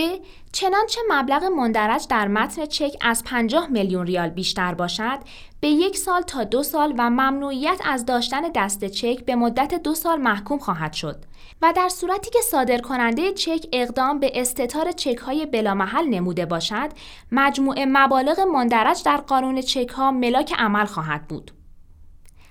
چنانچه 0.52 1.02
مبلغ 1.10 1.44
مندرج 1.44 2.08
در 2.10 2.28
متن 2.28 2.66
چک 2.66 2.98
از 3.02 3.24
50 3.24 3.68
میلیون 3.68 4.08
ریال 4.08 4.30
بیشتر 4.30 4.74
باشد 4.74 5.20
به 5.60 5.68
یک 5.68 5.98
سال 5.98 6.22
تا 6.22 6.44
دو 6.44 6.64
سال 6.64 6.94
و 6.98 7.10
ممنوعیت 7.10 7.82
از 7.86 8.06
داشتن 8.06 8.42
دست 8.56 8.86
چک 8.86 9.26
به 9.26 9.36
مدت 9.36 9.74
دو 9.84 9.96
سال 9.96 10.22
محکوم 10.22 10.58
خواهد 10.58 10.94
شد 10.94 11.26
و 11.64 11.74
در 11.76 11.90
صورتی 11.90 12.30
که 12.30 12.42
صادر 12.42 12.78
کننده 12.78 13.34
چک 13.34 13.66
اقدام 13.74 14.20
به 14.20 14.32
استتار 14.36 14.92
چک 14.92 15.18
های 15.18 15.46
بلامحل 15.46 16.06
نموده 16.06 16.46
باشد 16.46 16.90
مجموع 17.32 17.86
مبالغ 17.88 18.40
مندرج 18.40 19.04
در 19.04 19.18
قانون 19.18 19.62
چک 19.62 19.90
ها 19.90 20.12
ملاک 20.12 20.54
عمل 20.58 20.86
خواهد 20.86 21.28
بود. 21.28 21.52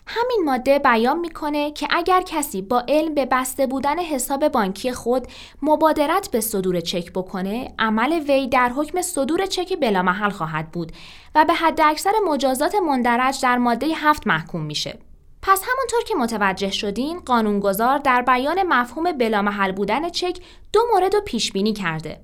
همین 0.06 0.42
ماده 0.44 0.78
بیان 0.78 1.18
می‌کنه 1.18 1.70
که 1.70 1.88
اگر 1.90 2.22
کسی 2.22 2.62
با 2.62 2.84
علم 2.88 3.14
به 3.14 3.26
بسته 3.26 3.66
بودن 3.66 3.98
حساب 3.98 4.48
بانکی 4.48 4.92
خود 4.92 5.26
مبادرت 5.62 6.30
به 6.30 6.40
صدور 6.40 6.80
چک 6.80 7.12
بکنه 7.12 7.74
عمل 7.78 8.12
وی 8.12 8.48
در 8.48 8.68
حکم 8.68 9.02
صدور 9.02 9.46
چک 9.46 9.80
بلامحل 9.80 10.30
خواهد 10.30 10.70
بود 10.70 10.92
و 11.34 11.44
به 11.44 11.54
حد 11.54 11.80
اکثر 11.80 12.12
مجازات 12.28 12.74
مندرج 12.74 13.42
در 13.42 13.58
ماده 13.58 13.86
هفت 13.86 14.26
محکوم 14.26 14.62
میشه. 14.62 14.98
پس 15.42 15.62
همونطور 15.66 16.02
که 16.06 16.14
متوجه 16.14 16.70
شدین 16.70 17.18
قانونگذار 17.18 17.98
در 17.98 18.22
بیان 18.22 18.62
مفهوم 18.62 19.12
بلامحل 19.12 19.72
بودن 19.72 20.08
چک 20.08 20.38
دو 20.72 20.80
مورد 20.92 21.14
رو 21.14 21.20
پیش 21.20 21.52
بینی 21.52 21.72
کرده. 21.72 22.20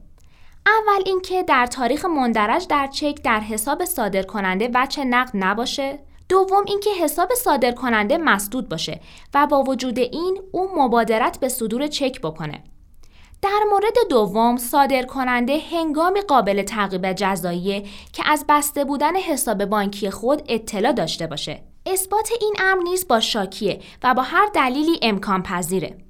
اول 0.66 1.02
اینکه 1.06 1.42
در 1.42 1.66
تاریخ 1.66 2.04
مندرج 2.04 2.66
در 2.66 2.86
چک 2.86 3.22
در 3.24 3.40
حساب 3.40 3.84
صادر 3.84 4.22
کننده 4.22 4.68
بچه 4.74 5.04
نقد 5.04 5.30
نباشه 5.34 5.98
دوم 6.28 6.64
اینکه 6.66 6.90
حساب 6.90 7.34
صادر 7.34 7.72
کننده 7.72 8.18
مسدود 8.18 8.68
باشه 8.68 9.00
و 9.34 9.46
با 9.46 9.62
وجود 9.62 9.98
این 9.98 10.40
او 10.52 10.68
مبادرت 10.76 11.40
به 11.40 11.48
صدور 11.48 11.86
چک 11.86 12.20
بکنه. 12.20 12.64
در 13.42 13.60
مورد 13.70 13.94
دوم 14.10 14.56
صادر 14.56 15.02
کننده 15.02 15.58
هنگامی 15.72 16.20
قابل 16.20 16.62
تعقیب 16.62 17.12
جزایی 17.12 17.80
که 18.12 18.22
از 18.26 18.44
بسته 18.48 18.84
بودن 18.84 19.16
حساب 19.16 19.64
بانکی 19.64 20.10
خود 20.10 20.42
اطلاع 20.48 20.92
داشته 20.92 21.26
باشه. 21.26 21.67
اثبات 21.92 22.30
این 22.40 22.54
امر 22.58 22.82
نیز 22.82 23.08
با 23.08 23.20
شاکیه 23.20 23.80
و 24.02 24.14
با 24.14 24.22
هر 24.22 24.48
دلیلی 24.54 24.98
امکان 25.02 25.42
پذیره. 25.42 26.07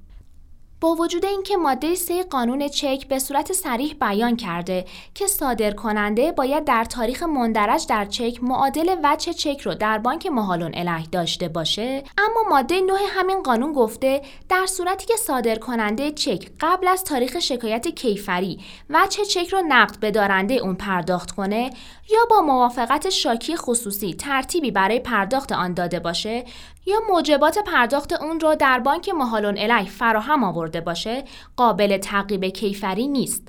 با 0.81 0.95
وجود 0.95 1.25
اینکه 1.25 1.57
ماده 1.57 1.95
3 1.95 2.23
قانون 2.23 2.67
چک 2.67 3.07
به 3.07 3.19
صورت 3.19 3.53
صریح 3.53 3.95
بیان 4.01 4.35
کرده 4.35 4.85
که 5.13 5.27
صادر 5.27 5.71
کننده 5.71 6.31
باید 6.31 6.65
در 6.65 6.83
تاریخ 6.83 7.23
مندرج 7.23 7.87
در 7.87 8.05
چک 8.05 8.43
معادل 8.43 8.95
وجه 9.03 9.33
چک 9.33 9.61
رو 9.61 9.73
در 9.73 9.97
بانک 9.97 10.27
محالون 10.27 10.71
اله 10.73 11.03
داشته 11.11 11.47
باشه 11.47 12.03
اما 12.17 12.49
ماده 12.49 12.81
9 12.81 12.93
همین 13.09 13.43
قانون 13.43 13.73
گفته 13.73 14.21
در 14.49 14.65
صورتی 14.65 15.05
که 15.05 15.15
صادر 15.15 15.55
کننده 15.55 16.11
چک 16.11 16.49
قبل 16.59 16.87
از 16.87 17.03
تاریخ 17.03 17.39
شکایت 17.39 17.87
کیفری 17.87 18.59
وجه 18.89 19.25
چک 19.25 19.49
رو 19.49 19.61
نقد 19.67 19.99
به 19.99 20.11
دارنده 20.11 20.53
اون 20.53 20.75
پرداخت 20.75 21.31
کنه 21.31 21.69
یا 22.11 22.19
با 22.29 22.41
موافقت 22.41 23.09
شاکی 23.09 23.55
خصوصی 23.55 24.13
ترتیبی 24.13 24.71
برای 24.71 24.99
پرداخت 24.99 25.51
آن 25.51 25.73
داده 25.73 25.99
باشه 25.99 26.45
یا 26.85 26.97
موجبات 27.09 27.57
پرداخت 27.57 28.21
اون 28.21 28.39
رو 28.39 28.55
در 28.55 28.79
بانک 28.79 29.09
محالون 29.09 29.57
الی 29.57 29.85
فراهم 29.85 30.43
آورده 30.43 30.81
باشه 30.81 31.23
قابل 31.55 31.97
تعقیب 31.97 32.45
کیفری 32.45 33.07
نیست. 33.07 33.47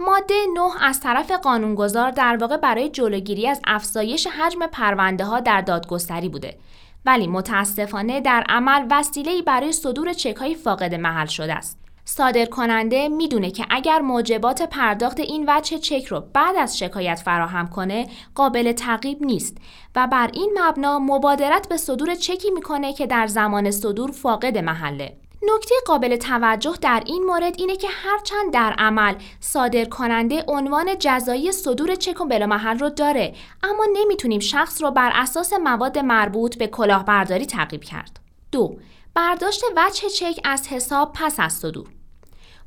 ماده 0.00 0.34
9 0.54 0.84
از 0.84 1.00
طرف 1.00 1.30
قانونگذار 1.30 2.10
در 2.10 2.36
واقع 2.40 2.56
برای 2.56 2.88
جلوگیری 2.88 3.48
از 3.48 3.60
افزایش 3.66 4.26
حجم 4.26 4.66
پرونده 4.66 5.24
ها 5.24 5.40
در 5.40 5.60
دادگستری 5.60 6.28
بوده 6.28 6.58
ولی 7.06 7.26
متاسفانه 7.26 8.20
در 8.20 8.44
عمل 8.48 8.86
وسیله‌ای 8.90 9.42
برای 9.42 9.72
صدور 9.72 10.12
چک 10.12 10.56
فاقد 10.64 10.94
محل 10.94 11.26
شده 11.26 11.54
است. 11.54 11.83
صادر 12.04 12.44
کننده 12.44 13.08
می‌دونه 13.08 13.50
که 13.50 13.66
اگر 13.70 13.98
موجبات 13.98 14.62
پرداخت 14.62 15.20
این 15.20 15.44
وجه 15.48 15.78
چک 15.78 16.06
رو 16.06 16.20
بعد 16.32 16.56
از 16.56 16.78
شکایت 16.78 17.22
فراهم 17.24 17.68
کنه 17.68 18.06
قابل 18.34 18.72
تعقیب 18.72 19.22
نیست 19.22 19.56
و 19.96 20.06
بر 20.06 20.30
این 20.32 20.58
مبنا 20.58 20.98
مبادرت 20.98 21.68
به 21.68 21.76
صدور 21.76 22.14
چکی 22.14 22.50
می‌کنه 22.50 22.92
که 22.92 23.06
در 23.06 23.26
زمان 23.26 23.70
صدور 23.70 24.10
فاقد 24.10 24.58
محله. 24.58 25.16
نکته 25.54 25.74
قابل 25.86 26.16
توجه 26.16 26.74
در 26.80 27.02
این 27.06 27.24
مورد 27.24 27.54
اینه 27.58 27.76
که 27.76 27.88
هرچند 27.90 28.52
در 28.52 28.74
عمل 28.78 29.14
صادر 29.40 29.84
کننده 29.84 30.44
عنوان 30.48 30.98
جزایی 30.98 31.52
صدور 31.52 31.94
چک 31.94 32.20
و 32.20 32.24
بلامحل 32.24 32.78
رو 32.78 32.90
داره 32.90 33.34
اما 33.62 33.86
نمی‌تونیم 33.92 34.40
شخص 34.40 34.82
رو 34.82 34.90
بر 34.90 35.10
اساس 35.14 35.52
مواد 35.52 35.98
مربوط 35.98 36.58
به 36.58 36.66
کلاهبرداری 36.66 37.46
تعقیب 37.46 37.84
کرد. 37.84 38.20
دو 38.52 38.76
برداشت 39.14 39.62
وجه 39.76 40.08
چک 40.08 40.40
از 40.44 40.68
حساب 40.68 41.12
پس 41.14 41.40
از 41.40 41.52
صدور 41.52 41.88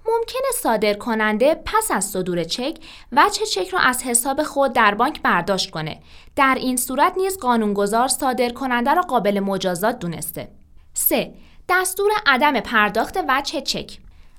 ممکنه 0.08 0.52
صادر 0.56 0.94
کننده 0.94 1.56
پس 1.66 1.92
از 1.92 2.06
صدور 2.06 2.44
چک 2.44 2.78
وجه 3.12 3.46
چک 3.46 3.70
را 3.70 3.80
از 3.80 4.04
حساب 4.04 4.44
خود 4.44 4.74
در 4.74 4.96
بانک 4.96 5.22
برداشت 5.22 5.72
کنه. 5.72 6.00
در 6.36 6.56
این 6.60 6.78
صورت 6.78 7.14
نیز 7.18 7.38
قانونگذار 7.38 8.08
صادر 8.08 8.50
کننده 8.50 8.94
را 8.94 9.02
قابل 9.02 9.40
مجازات 9.40 10.00
دونسته. 10.00 10.52
3. 10.94 11.34
دستور 11.70 12.12
عدم 12.26 12.60
پرداخت 12.60 13.18
وجه 13.28 13.62
چک 13.62 13.98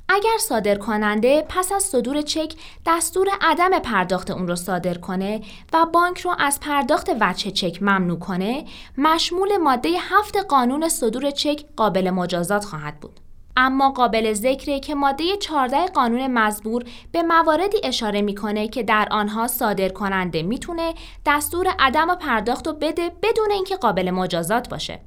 اگر 0.08 0.38
صادر 0.38 0.74
کننده 0.74 1.46
پس 1.48 1.72
از 1.72 1.82
صدور 1.82 2.22
چک 2.22 2.54
دستور 2.86 3.28
عدم 3.40 3.78
پرداخت 3.78 4.30
اون 4.30 4.48
رو 4.48 4.56
صادر 4.56 4.94
کنه 4.94 5.40
و 5.72 5.86
بانک 5.86 6.20
رو 6.20 6.34
از 6.38 6.60
پرداخت 6.60 7.10
وجه 7.20 7.50
چک 7.50 7.82
ممنوع 7.82 8.18
کنه 8.18 8.64
مشمول 8.98 9.56
ماده 9.56 9.88
هفت 9.88 10.36
قانون 10.36 10.88
صدور 10.88 11.30
چک 11.30 11.64
قابل 11.76 12.10
مجازات 12.10 12.64
خواهد 12.64 13.00
بود. 13.00 13.20
اما 13.56 13.90
قابل 13.90 14.32
ذکره 14.32 14.80
که 14.80 14.94
ماده 14.94 15.36
14 15.36 15.86
قانون 15.86 16.26
مزبور 16.26 16.84
به 17.12 17.22
مواردی 17.22 17.80
اشاره 17.84 18.22
می‌کنه 18.22 18.68
که 18.68 18.82
در 18.82 19.08
آنها 19.10 19.46
صادر 19.46 19.88
کننده 19.88 20.42
می‌تونه 20.42 20.94
دستور 21.26 21.68
عدم 21.78 22.14
پرداخت 22.14 22.66
رو 22.66 22.72
بده 22.72 23.10
بدون 23.22 23.50
اینکه 23.50 23.76
قابل 23.76 24.10
مجازات 24.10 24.68
باشه. 24.68 25.00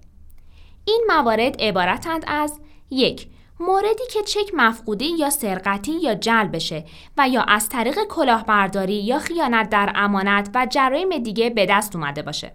این 0.86 1.04
موارد 1.10 1.62
عبارتند 1.62 2.24
از 2.28 2.60
یک 2.90 3.28
موردی 3.62 4.06
که 4.14 4.24
چک 4.24 4.52
مفقودی 4.54 5.06
یا 5.06 5.30
سرقتی 5.30 5.92
یا 5.92 6.16
جلب 6.16 6.56
بشه 6.56 6.86
و 7.18 7.30
یا 7.30 7.42
از 7.42 7.70
طریق 7.70 8.04
کلاهبرداری 8.04 9.04
یا 9.04 9.20
خیانت 9.20 9.70
در 9.70 9.92
امانت 9.96 10.50
و 10.56 10.68
جرایم 10.70 11.18
دیگه 11.18 11.50
به 11.50 11.66
دست 11.66 11.96
اومده 11.96 12.22
باشه. 12.22 12.54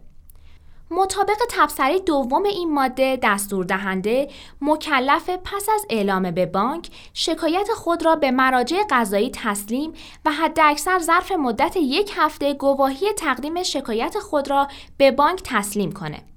مطابق 0.90 1.36
تبصره 1.50 1.98
دوم 1.98 2.42
این 2.42 2.74
ماده 2.74 3.18
دستور 3.22 3.64
دهنده 3.64 4.28
مکلف 4.60 5.30
پس 5.30 5.68
از 5.74 5.86
اعلام 5.90 6.30
به 6.30 6.46
بانک 6.46 6.90
شکایت 7.14 7.68
خود 7.76 8.04
را 8.04 8.16
به 8.16 8.30
مراجع 8.30 8.76
قضایی 8.90 9.30
تسلیم 9.34 9.92
و 10.24 10.30
حداکثر 10.32 10.98
ظرف 10.98 11.32
مدت 11.32 11.76
یک 11.76 12.12
هفته 12.16 12.54
گواهی 12.54 13.12
تقدیم 13.12 13.62
شکایت 13.62 14.18
خود 14.18 14.50
را 14.50 14.68
به 14.96 15.10
بانک 15.10 15.40
تسلیم 15.44 15.92
کنه. 15.92 16.35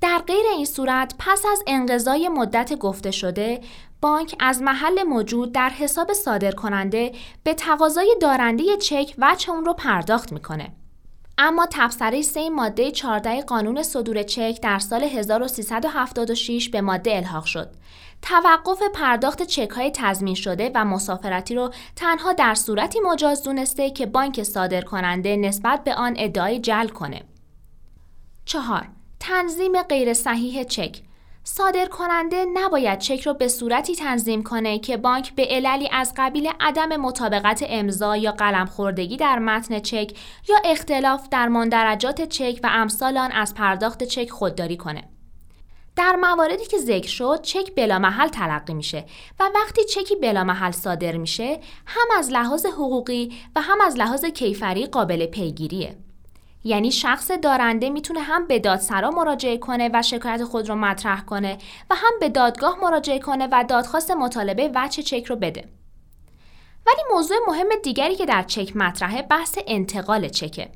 در 0.00 0.18
غیر 0.26 0.46
این 0.56 0.64
صورت 0.64 1.14
پس 1.18 1.42
از 1.52 1.62
انقضای 1.66 2.28
مدت 2.28 2.74
گفته 2.74 3.10
شده 3.10 3.60
بانک 4.00 4.36
از 4.40 4.62
محل 4.62 5.02
موجود 5.02 5.52
در 5.52 5.68
حساب 5.68 6.12
صادر 6.12 6.50
کننده 6.50 7.12
به 7.42 7.54
تقاضای 7.54 8.16
دارنده 8.20 8.76
چک 8.76 9.14
وچه 9.18 9.52
اون 9.52 9.64
رو 9.64 9.72
پرداخت 9.72 10.32
می‌کنه. 10.32 10.72
اما 11.38 11.66
تبصره 11.70 12.22
سه 12.22 12.50
ماده 12.50 12.90
14 12.90 13.42
قانون 13.42 13.82
صدور 13.82 14.22
چک 14.22 14.58
در 14.62 14.78
سال 14.78 15.04
1376 15.04 16.68
به 16.68 16.80
ماده 16.80 17.16
الحاق 17.16 17.44
شد. 17.44 17.70
توقف 18.22 18.82
پرداخت 18.94 19.42
چک 19.42 19.70
های 19.70 19.90
تضمین 19.94 20.34
شده 20.34 20.70
و 20.74 20.84
مسافرتی 20.84 21.54
رو 21.54 21.70
تنها 21.96 22.32
در 22.32 22.54
صورتی 22.54 23.00
مجاز 23.00 23.42
دونسته 23.42 23.90
که 23.90 24.06
بانک 24.06 24.42
صادر 24.42 24.80
کننده 24.80 25.36
نسبت 25.36 25.84
به 25.84 25.94
آن 25.94 26.14
ادعای 26.18 26.60
جل 26.60 26.88
کنه. 26.88 27.22
چهار 28.44 28.88
تنظیم 29.20 29.82
غیر 29.82 30.14
صحیح 30.14 30.64
چک 30.64 31.02
صادر 31.44 31.86
کننده 31.86 32.44
نباید 32.54 32.98
چک 32.98 33.20
را 33.20 33.32
به 33.32 33.48
صورتی 33.48 33.94
تنظیم 33.94 34.42
کنه 34.42 34.78
که 34.78 34.96
بانک 34.96 35.34
به 35.34 35.46
عللی 35.50 35.88
از 35.92 36.14
قبیل 36.16 36.50
عدم 36.60 36.96
مطابقت 36.96 37.64
امضا 37.68 38.16
یا 38.16 38.32
قلم 38.32 38.66
خوردگی 38.66 39.16
در 39.16 39.38
متن 39.38 39.78
چک 39.78 40.12
یا 40.48 40.56
اختلاف 40.64 41.28
در 41.28 41.48
مندرجات 41.48 42.22
چک 42.22 42.60
و 42.62 42.68
امثال 42.72 43.16
آن 43.16 43.32
از 43.32 43.54
پرداخت 43.54 44.04
چک 44.04 44.30
خودداری 44.30 44.76
کنه. 44.76 45.04
در 45.96 46.16
مواردی 46.16 46.66
که 46.66 46.78
ذکر 46.78 47.08
شد 47.08 47.40
چک 47.42 47.74
بلا 47.74 47.98
محل 47.98 48.28
تلقی 48.28 48.74
میشه 48.74 49.04
و 49.40 49.50
وقتی 49.54 49.84
چکی 49.84 50.16
بلا 50.16 50.44
محل 50.44 50.70
صادر 50.70 51.16
میشه 51.16 51.60
هم 51.86 52.08
از 52.18 52.30
لحاظ 52.30 52.66
حقوقی 52.66 53.32
و 53.56 53.60
هم 53.60 53.80
از 53.80 53.96
لحاظ 53.96 54.24
کیفری 54.24 54.86
قابل 54.86 55.26
پیگیریه. 55.26 55.96
یعنی 56.64 56.92
شخص 56.92 57.30
دارنده 57.30 57.90
می‌تونه 57.90 58.20
هم 58.20 58.46
به 58.46 58.58
دادسرا 58.58 59.10
مراجعه 59.10 59.58
کنه 59.58 59.90
و 59.94 60.02
شکایت 60.02 60.44
خود 60.44 60.68
رو 60.68 60.74
مطرح 60.74 61.24
کنه 61.24 61.58
و 61.90 61.94
هم 61.94 62.12
به 62.20 62.28
دادگاه 62.28 62.78
مراجعه 62.82 63.18
کنه 63.18 63.48
و 63.52 63.64
دادخواست 63.68 64.10
مطالبه 64.10 64.70
وچه 64.74 65.02
چک 65.02 65.24
رو 65.24 65.36
بده. 65.36 65.64
ولی 66.86 67.02
موضوع 67.14 67.36
مهم 67.48 67.68
دیگری 67.82 68.16
که 68.16 68.26
در 68.26 68.42
چک 68.42 68.76
مطرحه 68.76 69.22
بحث 69.22 69.58
انتقال 69.66 70.28
چکه. 70.28 70.68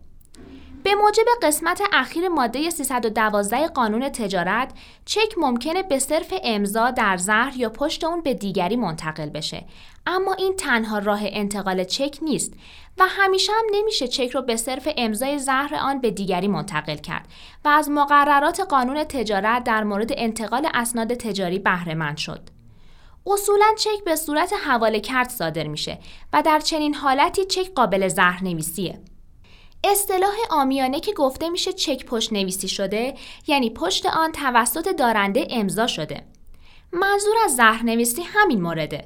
به 0.82 0.94
موجب 0.94 1.24
قسمت 1.42 1.82
اخیر 1.92 2.28
ماده 2.28 2.70
312 2.70 3.66
قانون 3.66 4.08
تجارت 4.08 4.72
چک 5.04 5.38
ممکنه 5.38 5.82
به 5.82 5.98
صرف 5.98 6.34
امضا 6.44 6.90
در 6.90 7.16
زهر 7.16 7.52
یا 7.56 7.68
پشت 7.68 8.04
اون 8.04 8.20
به 8.20 8.34
دیگری 8.34 8.76
منتقل 8.76 9.28
بشه 9.28 9.64
اما 10.06 10.32
این 10.32 10.56
تنها 10.56 10.98
راه 10.98 11.20
انتقال 11.22 11.84
چک 11.84 12.18
نیست 12.22 12.52
و 12.98 13.04
همیشه 13.08 13.52
هم 13.52 13.64
نمیشه 13.72 14.08
چک 14.08 14.30
رو 14.30 14.42
به 14.42 14.56
صرف 14.56 14.88
امضای 14.96 15.38
زهر 15.38 15.74
آن 15.74 16.00
به 16.00 16.10
دیگری 16.10 16.48
منتقل 16.48 16.96
کرد 16.96 17.28
و 17.64 17.68
از 17.68 17.90
مقررات 17.90 18.60
قانون 18.60 19.04
تجارت 19.04 19.64
در 19.64 19.84
مورد 19.84 20.10
انتقال 20.16 20.68
اسناد 20.74 21.14
تجاری 21.14 21.58
بهره 21.58 22.16
شد. 22.16 22.40
اصولا 23.26 23.66
چک 23.78 24.04
به 24.04 24.16
صورت 24.16 24.52
حواله 24.66 25.00
کرد 25.00 25.28
صادر 25.28 25.66
میشه 25.66 25.98
و 26.32 26.42
در 26.42 26.60
چنین 26.60 26.94
حالتی 26.94 27.44
چک 27.44 27.74
قابل 27.74 28.08
زهر 28.08 28.44
نویسیه. 28.44 29.00
اصطلاح 29.84 30.34
آمیانه 30.50 31.00
که 31.00 31.12
گفته 31.12 31.50
میشه 31.50 31.72
چک 31.72 32.04
پشت 32.06 32.32
نویسی 32.32 32.68
شده 32.68 33.14
یعنی 33.46 33.70
پشت 33.70 34.06
آن 34.06 34.32
توسط 34.32 34.96
دارنده 34.96 35.46
امضا 35.50 35.86
شده. 35.86 36.24
منظور 36.92 37.34
از 37.44 37.56
زهر 37.56 37.82
نویسی 37.82 38.22
همین 38.22 38.62
مورده. 38.62 39.04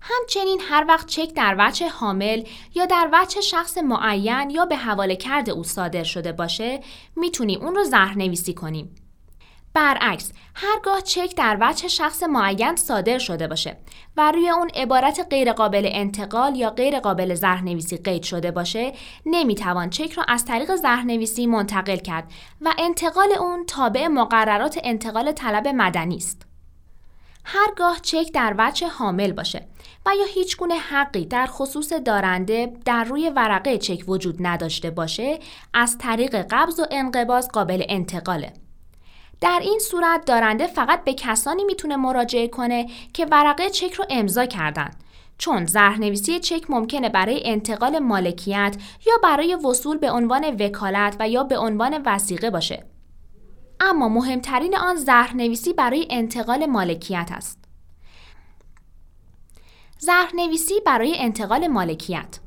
همچنین 0.00 0.60
هر 0.60 0.84
وقت 0.88 1.06
چک 1.06 1.34
در 1.34 1.56
وجه 1.58 1.88
حامل 1.88 2.42
یا 2.74 2.86
در 2.86 3.08
وجه 3.12 3.40
شخص 3.40 3.78
معین 3.78 4.50
یا 4.50 4.64
به 4.64 4.76
حواله 4.76 5.16
کرده 5.16 5.52
او 5.52 5.64
صادر 5.64 6.04
شده 6.04 6.32
باشه 6.32 6.80
می‌تونیم 7.16 7.60
اون 7.60 7.74
رو 7.74 7.84
زهر 7.84 8.18
نویسی 8.18 8.54
کنیم. 8.54 8.94
برعکس 9.74 10.32
هرگاه 10.54 11.00
چک 11.00 11.36
در 11.36 11.58
وجه 11.60 11.88
شخص 11.88 12.22
معین 12.22 12.76
صادر 12.76 13.18
شده 13.18 13.48
باشه 13.48 13.76
و 14.16 14.32
روی 14.32 14.48
اون 14.50 14.70
عبارت 14.74 15.26
غیرقابل 15.30 15.88
انتقال 15.92 16.56
یا 16.56 16.70
غیرقابل 16.70 17.34
زهرنویسی 17.34 17.96
قید 17.96 18.22
شده 18.22 18.50
باشه 18.50 18.92
نمی‌توان 19.26 19.90
چک 19.90 20.12
را 20.12 20.24
از 20.28 20.44
طریق 20.44 20.76
زهرنویسی 20.76 21.46
منتقل 21.46 21.96
کرد 21.96 22.24
و 22.60 22.72
انتقال 22.78 23.32
اون 23.32 23.66
تابع 23.66 24.08
مقررات 24.08 24.80
انتقال 24.84 25.32
طلب 25.32 25.68
مدنی 25.68 26.16
است. 26.16 26.46
هرگاه 27.44 27.98
چک 28.02 28.32
در 28.34 28.54
وجه 28.58 28.88
حامل 28.88 29.32
باشه 29.32 29.66
و 30.06 30.10
یا 30.18 30.24
هیچ 30.34 30.56
گونه 30.56 30.74
حقی 30.74 31.24
در 31.24 31.46
خصوص 31.46 31.92
دارنده 31.92 32.72
در 32.84 33.04
روی 33.04 33.30
ورقه 33.30 33.78
چک 33.78 34.04
وجود 34.08 34.36
نداشته 34.40 34.90
باشه 34.90 35.38
از 35.74 35.98
طریق 35.98 36.46
قبض 36.50 36.80
و 36.80 36.86
انقباض 36.90 37.48
قابل 37.48 37.84
انتقاله. 37.88 38.52
در 39.40 39.60
این 39.62 39.78
صورت 39.78 40.24
دارنده 40.24 40.66
فقط 40.66 41.04
به 41.04 41.14
کسانی 41.14 41.64
می‌تونه 41.64 41.96
مراجعه 41.96 42.48
کنه 42.48 42.86
که 43.12 43.26
ورقه 43.26 43.70
چک 43.70 43.92
رو 43.92 44.04
امضا 44.10 44.46
کردن. 44.46 44.90
چون 45.38 45.66
زهرنویسی 45.66 46.40
چک 46.40 46.70
ممکنه 46.70 47.08
برای 47.08 47.42
انتقال 47.44 47.98
مالکیت 47.98 48.76
یا 49.06 49.14
برای 49.22 49.54
وصول 49.54 49.98
به 49.98 50.10
عنوان 50.10 50.44
وکالت 50.44 51.16
و 51.20 51.28
یا 51.28 51.44
به 51.44 51.58
عنوان 51.58 52.02
وسیقه 52.06 52.50
باشه. 52.50 52.84
اما 53.80 54.08
مهمترین 54.08 54.76
آن 54.76 54.96
زهرنویسی 54.96 55.72
برای 55.72 56.06
انتقال 56.10 56.66
مالکیت 56.66 57.28
است. 57.32 57.64
زهرنویسی 59.98 60.74
برای 60.86 61.14
انتقال 61.18 61.66
مالکیت. 61.66 62.38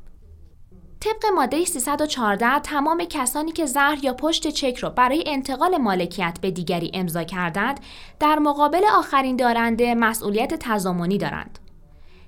طبق 1.04 1.26
ماده 1.34 1.64
314 1.64 2.58
تمام 2.58 3.04
کسانی 3.04 3.52
که 3.52 3.66
زهر 3.66 3.98
یا 4.02 4.14
پشت 4.14 4.48
چک 4.48 4.76
را 4.76 4.90
برای 4.90 5.24
انتقال 5.26 5.76
مالکیت 5.76 6.38
به 6.40 6.50
دیگری 6.50 6.90
امضا 6.94 7.22
کردند 7.24 7.80
در 8.20 8.38
مقابل 8.38 8.84
آخرین 8.84 9.36
دارنده 9.36 9.94
مسئولیت 9.94 10.54
تضامنی 10.54 11.18
دارند. 11.18 11.58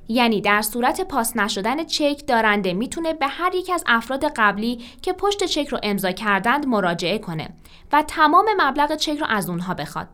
یعنی 0.09 0.41
در 0.41 0.63
صورت 0.63 1.01
پاس 1.01 1.37
نشدن 1.37 1.85
چک 1.85 2.23
دارنده 2.27 2.73
می‌تونه 2.73 3.15
به 3.15 3.27
هر 3.27 3.55
یک 3.55 3.71
از 3.71 3.85
افراد 3.87 4.25
قبلی 4.25 4.85
که 5.03 5.13
پشت 5.13 5.45
چک 5.45 5.69
رو 5.69 5.79
امضا 5.83 6.13
کردند 6.13 6.67
مراجعه 6.67 7.19
کنه 7.19 7.49
و 7.93 8.03
تمام 8.03 8.47
مبلغ 8.59 8.97
چک 8.97 9.19
رو 9.19 9.27
از 9.29 9.49
اونها 9.51 9.75
بخواد. 9.75 10.09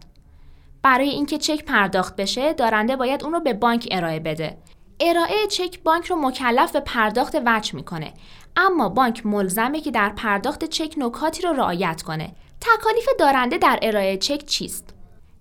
برای 0.83 1.09
اینکه 1.09 1.39
چک 1.39 1.65
پرداخت 1.65 2.17
بشه 2.17 2.53
دارنده 2.53 2.97
باید 2.97 3.25
اون 3.25 3.33
رو 3.33 3.41
به 3.41 3.55
بانک 3.55 3.89
ارائه 3.91 4.21
بده 4.21 4.59
ارائه 5.01 5.47
چک 5.47 5.83
بانک 5.83 6.07
رو 6.07 6.17
مکلف 6.17 6.73
به 6.73 6.81
پرداخت 6.81 7.37
وجه 7.47 7.75
می‌کنه 7.75 8.13
اما 8.57 8.89
بانک 8.89 9.27
ملزمه 9.27 9.81
که 9.81 9.91
در 9.91 10.09
پرداخت 10.09 10.65
چک 10.65 10.95
نکاتی 10.97 11.43
رو 11.43 11.53
رعایت 11.53 12.03
کنه. 12.03 12.35
تکالیف 12.61 13.09
دارنده 13.19 13.59
در 13.59 13.79
ارائه 13.83 14.17
چک 14.17 14.47
چیست؟ 14.47 14.95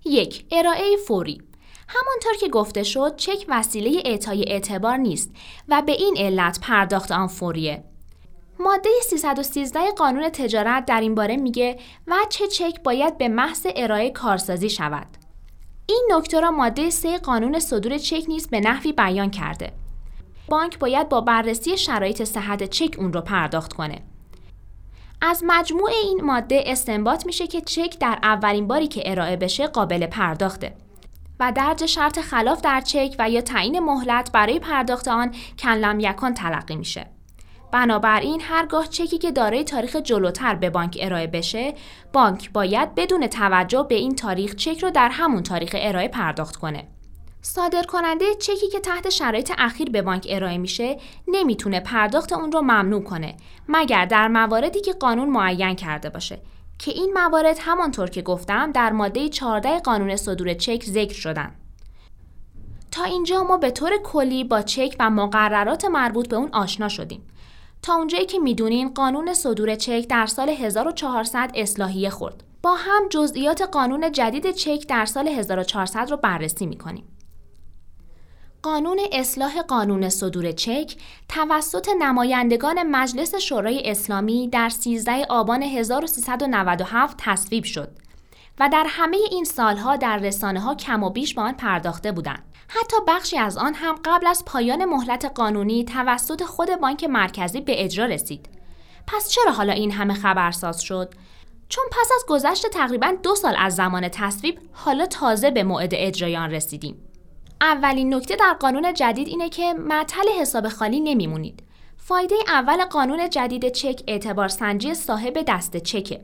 یک 0.06 0.45
ارائه 0.52 0.97
فوری. 1.08 1.41
همانطور 1.88 2.34
که 2.39 2.47
گفته 2.47 2.84
شد 2.84 3.15
چک 3.15 3.45
وسیله 3.50 4.02
اعطای 4.06 4.45
اعتبار 4.47 4.97
نیست 4.97 5.32
و 5.67 5.82
به 5.82 5.91
این 5.91 6.15
علت 6.17 6.60
پرداخت 6.60 7.12
آن 7.12 7.28
فوریه. 7.28 7.84
ماده 8.60 8.89
313 9.04 9.80
قانون 9.97 10.30
تجارت 10.30 10.86
در 10.86 11.02
این 11.02 11.15
باره 11.15 11.38
میگه 11.38 11.80
وجه 12.08 12.47
چک 12.47 12.84
باید 12.84 13.17
به 13.17 13.28
محض 13.28 13.67
ارائه 13.76 14.10
کارسازی 14.10 14.69
شود. 14.69 15.08
این 15.86 16.08
نکته 16.12 16.39
را 16.39 16.52
ماده 16.52 16.89
3 16.89 17.17
قانون 17.17 17.60
صدور 17.60 17.97
چک 17.97 18.24
نیز 18.28 18.50
به 18.50 18.60
نحوی 18.60 18.91
بیان 18.91 19.32
کرده. 19.32 19.81
بانک 20.52 20.80
باید 20.80 21.10
با 21.10 21.22
بررسی 21.22 21.78
شرایط 21.78 22.24
صحت 22.24 22.64
چک 22.64 22.96
اون 22.98 23.14
رو 23.14 23.22
پرداخت 23.22 23.74
کنه. 23.74 24.02
از 25.22 25.44
مجموع 25.48 25.90
این 26.04 26.22
ماده 26.24 26.64
استنباط 26.66 27.26
میشه 27.26 27.48
که 27.48 27.62
چک 27.62 28.00
در 28.00 28.20
اولین 28.24 28.68
باری 28.68 28.88
که 28.88 29.12
ارائه 29.12 29.36
بشه 29.36 29.68
قابل 29.68 30.06
پرداخته 30.06 30.74
و 31.40 31.52
درج 31.56 31.86
شرط 31.86 32.20
خلاف 32.20 32.62
در 32.62 32.82
چک 32.82 33.16
و 33.20 33.30
یا 33.30 33.42
تعیین 33.42 33.80
مهلت 33.80 34.32
برای 34.32 34.60
پرداخت 34.60 35.08
آن 35.08 35.36
کنلم 35.60 36.00
یکان 36.00 36.34
تلقی 36.34 36.76
میشه. 36.76 37.06
بنابراین 37.72 38.42
هرگاه 38.42 38.88
چکی 38.88 39.18
که 39.18 39.32
دارای 39.32 39.64
تاریخ 39.64 39.96
جلوتر 39.96 40.56
به 40.56 40.70
بانک 40.70 40.98
ارائه 41.02 41.28
بشه، 41.28 41.74
بانک 42.14 42.52
باید 42.52 42.96
بدون 42.96 43.28
توجه 43.28 43.86
به 43.90 43.96
این 43.96 44.16
تاریخ 44.16 44.56
چک 44.56 44.80
رو 44.84 44.90
در 44.90 45.10
همون 45.10 45.44
تاریخ 45.44 45.76
ارائه 45.80 46.08
پرداخت 46.08 46.56
کنه. 46.56 46.88
صادر 47.41 47.84
کننده 47.84 48.25
چکی 48.36 48.67
که 48.67 48.80
تحت 48.80 49.10
شرایط 49.10 49.51
اخیر 49.58 49.89
به 49.89 50.01
بانک 50.01 50.27
ارائه 50.30 50.58
میشه 50.58 50.97
نمی‌تونه 51.27 51.80
پرداخت 51.80 52.34
اون 52.34 52.51
رو 52.51 52.62
ممنوع 52.62 53.04
کنه 53.04 53.36
مگر 53.69 54.06
در 54.06 54.27
مواردی 54.27 54.82
که 54.82 54.93
قانون 54.93 55.30
معین 55.30 55.75
کرده 55.75 56.10
باشه 56.10 56.39
که 56.80 56.91
این 56.91 57.13
موارد 57.13 57.58
همانطور 57.60 58.10
که 58.10 58.21
گفتم 58.21 58.71
در 58.71 58.91
ماده 58.91 59.30
14 59.30 59.80
قانون 59.80 60.15
صدور 60.15 60.54
چک 60.54 60.84
ذکر 60.84 61.13
شدن. 61.13 61.56
تا 62.91 63.04
اینجا 63.04 63.43
ما 63.43 63.58
به 63.58 63.71
طور 63.71 63.91
کلی 64.04 64.43
با 64.43 64.62
چک 64.62 64.95
و 64.99 65.10
مقررات 65.10 65.86
مربوط 65.86 66.30
به 66.30 66.36
اون 66.36 66.49
آشنا 66.54 66.89
شدیم. 66.89 67.27
تا 67.82 67.93
اونجایی 67.93 68.25
که 68.25 68.39
می‌دونین 68.39 68.93
قانون 68.93 69.34
صدور 69.34 69.75
چک 69.75 70.08
در 70.10 70.25
سال 70.25 70.49
1400 70.49 71.51
اصلاحیه 71.56 72.10
خورد. 72.10 72.43
با 72.63 72.75
هم 72.75 73.08
جزئیات 73.10 73.62
قانون 73.62 74.12
جدید 74.12 74.51
چک 74.51 74.88
در 74.88 75.06
سال 75.06 75.27
1400 75.27 76.12
رو 76.12 76.17
بررسی 76.17 76.65
می‌کنیم. 76.65 77.04
قانون 78.63 79.00
اصلاح 79.12 79.62
قانون 79.62 80.10
صدور 80.10 80.52
چک 80.52 80.95
توسط 81.30 81.89
نمایندگان 82.00 82.84
مجلس 82.84 83.36
شورای 83.36 83.89
اسلامی 83.89 84.47
در 84.47 84.69
13 84.69 85.26
آبان 85.30 85.63
1397 85.63 87.17
تصویب 87.19 87.63
شد 87.63 87.89
و 88.60 88.69
در 88.69 88.86
همه 88.89 89.17
این 89.32 89.43
سالها 89.43 89.95
در 89.95 90.17
رسانه 90.17 90.60
ها 90.60 90.76
کم 90.76 91.04
و 91.04 91.10
بیش 91.10 91.34
به 91.34 91.41
آن 91.41 91.54
پرداخته 91.54 92.12
بودند. 92.12 92.43
حتی 92.67 92.97
بخشی 93.08 93.38
از 93.38 93.58
آن 93.58 93.74
هم 93.74 93.95
قبل 94.06 94.28
از 94.28 94.45
پایان 94.45 94.86
مهلت 94.86 95.26
قانونی 95.26 95.86
توسط 95.86 96.43
خود 96.43 96.76
بانک 96.82 97.04
مرکزی 97.04 97.62
به 97.62 97.84
اجرا 97.84 98.06
رسید. 98.06 98.50
پس 99.08 99.30
چرا 99.30 99.52
حالا 99.52 99.74
این 99.74 99.91
همه 99.91 100.13
خبرساز 100.13 100.82
شد؟ 100.82 101.13
چون 101.69 101.86
پس 101.91 102.10
از 102.15 102.26
گذشت 102.28 102.67
تقریبا 102.67 103.13
دو 103.24 103.36
سال 103.36 103.56
از 103.58 103.76
زمان 103.76 104.10
تصویب 104.10 104.60
حالا 104.71 105.06
تازه 105.06 105.52
به 105.52 105.63
موعد 105.63 105.91
اجرای 105.93 106.38
آن 106.38 106.52
رسیدیم. 106.52 107.11
اولین 107.62 108.13
نکته 108.13 108.36
در 108.36 108.54
قانون 108.54 108.93
جدید 108.93 109.28
اینه 109.28 109.50
که 109.50 109.74
معطل 109.74 110.30
حساب 110.39 110.67
خالی 110.67 111.00
نمیمونید. 111.00 111.63
فایده 111.97 112.36
اول 112.47 112.86
قانون 112.86 113.30
جدید 113.30 113.69
چک 113.69 114.02
اعتبار 114.08 114.47
سنجی 114.47 114.93
صاحب 114.93 115.43
دست 115.47 115.78
چکه. 115.78 116.21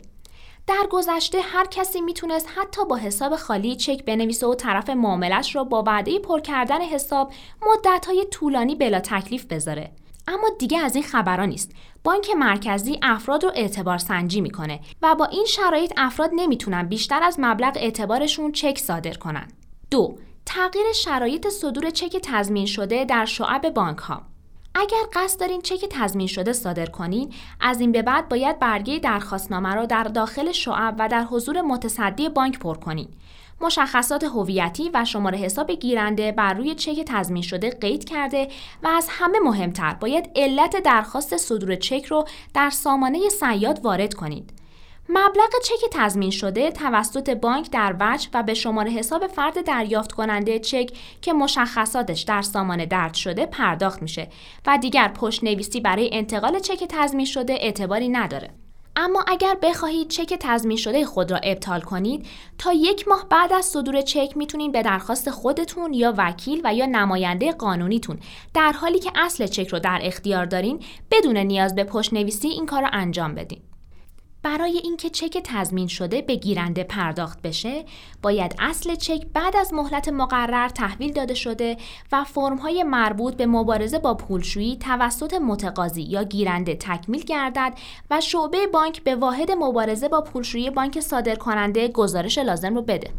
در 0.68 0.88
گذشته 0.90 1.42
هر 1.42 1.66
کسی 1.66 2.02
می‌تونست 2.02 2.50
حتی 2.56 2.86
با 2.86 2.96
حساب 2.96 3.36
خالی 3.36 3.76
چک 3.76 4.06
بنویسه 4.06 4.48
و 4.48 4.56
طرف 4.56 4.90
معاملش 4.90 5.56
رو 5.56 5.66
با 5.66 5.84
وعده 5.88 6.20
پر 6.20 6.40
کردن 6.40 6.82
حساب 6.82 7.32
مدتهای 7.68 8.26
طولانی 8.32 8.76
بلا 8.76 9.00
تکلیف 9.00 9.46
بذاره. 9.46 9.92
اما 10.28 10.50
دیگه 10.60 10.80
از 10.80 10.96
این 10.96 11.04
خبرها 11.04 11.46
نیست. 11.46 11.72
بانک 12.04 12.30
مرکزی 12.30 13.00
افراد 13.02 13.44
رو 13.44 13.52
اعتبار 13.56 13.98
سنجی 13.98 14.42
می‌کنه 14.42 14.80
و 15.02 15.16
با 15.16 15.26
این 15.26 15.46
شرایط 15.46 15.94
افراد 15.98 16.30
نمی‌تونن 16.34 16.84
بیشتر 16.84 17.24
از 17.24 17.36
مبلغ 17.40 17.74
اعتبارشون 17.76 18.52
چک 18.52 18.78
صادر 18.78 19.14
کنن. 19.14 19.48
دو 19.92 20.18
تغییر 20.50 20.86
شرایط 20.94 21.48
صدور 21.50 21.90
چک 21.90 22.18
تضمین 22.24 22.66
شده 22.66 23.06
در 23.06 23.26
شعب 23.26 23.70
بانک 23.70 23.98
ها 23.98 24.22
اگر 24.76 24.98
قصد 25.14 25.40
دارین 25.40 25.62
چک 25.62 25.86
تضمین 25.90 26.28
شده 26.28 26.54
صادر 26.54 26.86
کنین 26.86 27.34
از 27.62 27.80
این 27.80 27.92
به 27.92 28.02
بعد 28.02 28.30
باید 28.30 28.60
برگه 28.60 29.00
درخواستنامه 29.00 29.76
را 29.76 29.86
در 29.86 30.04
داخل 30.04 30.52
شعب 30.52 30.96
و 31.00 31.08
در 31.08 31.24
حضور 31.24 31.62
متصدی 31.62 32.30
بانک 32.30 32.60
پر 32.60 32.78
کنین. 32.78 33.08
مشخصات 33.62 34.24
هویتی 34.24 34.90
و 34.94 35.06
شماره 35.06 35.38
حساب 35.38 35.72
گیرنده 35.72 36.32
بر 36.32 36.54
روی 36.54 36.76
چک 36.76 37.04
تضمین 37.06 37.44
شده 37.44 37.70
قید 37.70 38.06
کرده 38.06 38.48
و 38.84 38.88
از 38.88 39.08
همه 39.10 39.40
مهمتر 39.40 39.94
باید 39.94 40.30
علت 40.36 40.84
درخواست 40.84 41.38
صدور 41.38 41.76
چک 41.76 42.06
رو 42.06 42.26
در 42.54 42.70
سامانه 42.70 43.30
سیاد 43.30 43.80
وارد 43.84 44.14
کنید. 44.14 44.57
مبلغ 45.10 45.50
چک 45.64 45.90
تضمین 45.92 46.32
شده 46.32 46.72
توسط 46.72 47.30
بانک 47.30 47.72
در 47.72 47.96
وجه 48.00 48.30
و 48.34 48.44
به 48.44 48.54
شماره 48.54 48.92
حساب 48.92 49.28
فرد 49.28 49.66
دریافت 49.66 50.12
کننده 50.12 50.60
چک 50.60 50.92
که 51.22 51.34
مشخصاتش 51.34 52.22
در 52.22 52.42
سامانه 52.42 52.86
درد 52.86 53.14
شده 53.14 53.46
پرداخت 53.46 54.02
میشه 54.02 54.28
و 54.66 54.78
دیگر 54.78 55.08
پشت 55.08 55.44
نویسی 55.44 55.82
برای 55.82 56.10
انتقال 56.14 56.60
چک 56.60 56.84
تضمین 56.90 57.26
شده 57.26 57.54
اعتباری 57.54 58.10
نداره. 58.10 58.50
اما 59.00 59.26
اگر 59.28 59.58
بخواهید 59.62 60.08
چک 60.08 60.38
تضمین 60.40 60.78
شده 60.78 61.06
خود 61.06 61.32
را 61.32 61.38
ابطال 61.38 61.82
کنید 61.82 62.26
تا 62.58 62.74
یک 62.74 63.08
ماه 63.08 63.26
بعد 63.30 63.54
از 63.54 63.66
صدور 63.66 64.02
چک 64.02 64.38
می‌تونید 64.38 64.72
به 64.72 64.82
درخواست 64.82 65.30
خودتون 65.30 65.94
یا 65.94 66.14
وکیل 66.18 66.62
و 66.64 66.74
یا 66.74 66.86
نماینده 66.86 67.52
قانونیتون 67.52 68.20
در 68.54 68.72
حالی 68.72 69.00
که 69.00 69.12
اصل 69.16 69.48
چک 69.48 69.68
رو 69.68 69.80
در 69.80 70.00
اختیار 70.04 70.46
دارین 70.46 70.80
بدون 71.12 71.38
نیاز 71.38 71.76
به 71.76 71.84
پشت 71.84 72.14
نویسی 72.14 72.48
این 72.48 72.66
کار 72.66 72.82
را 72.82 72.90
انجام 72.94 73.36
بدین. 73.36 73.62
برای 74.48 74.78
اینکه 74.78 75.10
چک 75.10 75.42
تضمین 75.44 75.88
شده 75.88 76.22
به 76.22 76.36
گیرنده 76.36 76.84
پرداخت 76.84 77.42
بشه 77.42 77.86
باید 78.22 78.56
اصل 78.60 78.96
چک 78.96 79.26
بعد 79.34 79.56
از 79.56 79.74
مهلت 79.74 80.10
مقرر 80.10 80.70
تحویل 80.70 81.14
داده 81.14 81.34
شده 81.34 81.78
و 82.12 82.24
فرمهای 82.24 82.84
مربوط 82.84 83.36
به 83.36 83.46
مبارزه 83.46 84.00
با 84.00 84.14
پولشویی 84.14 84.78
توسط 84.78 85.34
متقاضی 85.34 86.02
یا 86.02 86.24
گیرنده 86.24 86.76
تکمیل 86.76 87.24
گردد 87.24 87.74
و 88.12 88.22
شعبه 88.22 88.68
بانک 88.68 89.04
به 89.04 89.16
واحد 89.16 89.52
مبارزه 89.52 90.08
با 90.08 90.22
پولشویی 90.22 90.70
بانک 90.70 91.00
صادر 91.00 91.36
کننده 91.36 91.88
گزارش 91.88 92.38
لازم 92.38 92.76
رو 92.76 92.82
بده. 92.82 93.10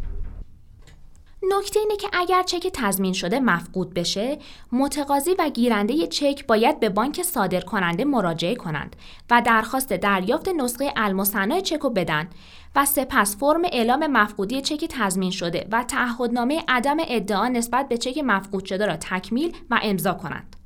نکته 1.42 1.80
اینه 1.80 1.96
که 1.96 2.08
اگر 2.12 2.42
چک 2.42 2.70
تضمین 2.72 3.12
شده 3.12 3.40
مفقود 3.40 3.94
بشه 3.94 4.38
متقاضی 4.72 5.34
و 5.38 5.48
گیرنده 5.48 6.06
چک 6.06 6.46
باید 6.46 6.80
به 6.80 6.88
بانک 6.88 7.22
صادر 7.22 7.60
کننده 7.60 8.04
مراجعه 8.04 8.54
کنند 8.54 8.96
و 9.30 9.42
درخواست 9.46 9.92
دریافت 9.92 10.48
نسخه 10.48 10.92
المصنع 10.96 11.60
چک 11.60 11.80
رو 11.80 11.90
بدن 11.90 12.28
و 12.76 12.84
سپس 12.84 13.36
فرم 13.36 13.62
اعلام 13.64 14.06
مفقودی 14.06 14.60
چک 14.60 14.84
تضمین 14.90 15.30
شده 15.30 15.68
و 15.72 15.84
تعهدنامه 15.84 16.64
عدم 16.68 16.96
ادعا 17.08 17.48
نسبت 17.48 17.88
به 17.88 17.98
چک 17.98 18.18
مفقود 18.18 18.64
شده 18.64 18.86
را 18.86 18.96
تکمیل 18.96 19.56
و 19.70 19.80
امضا 19.82 20.12
کنند. 20.12 20.57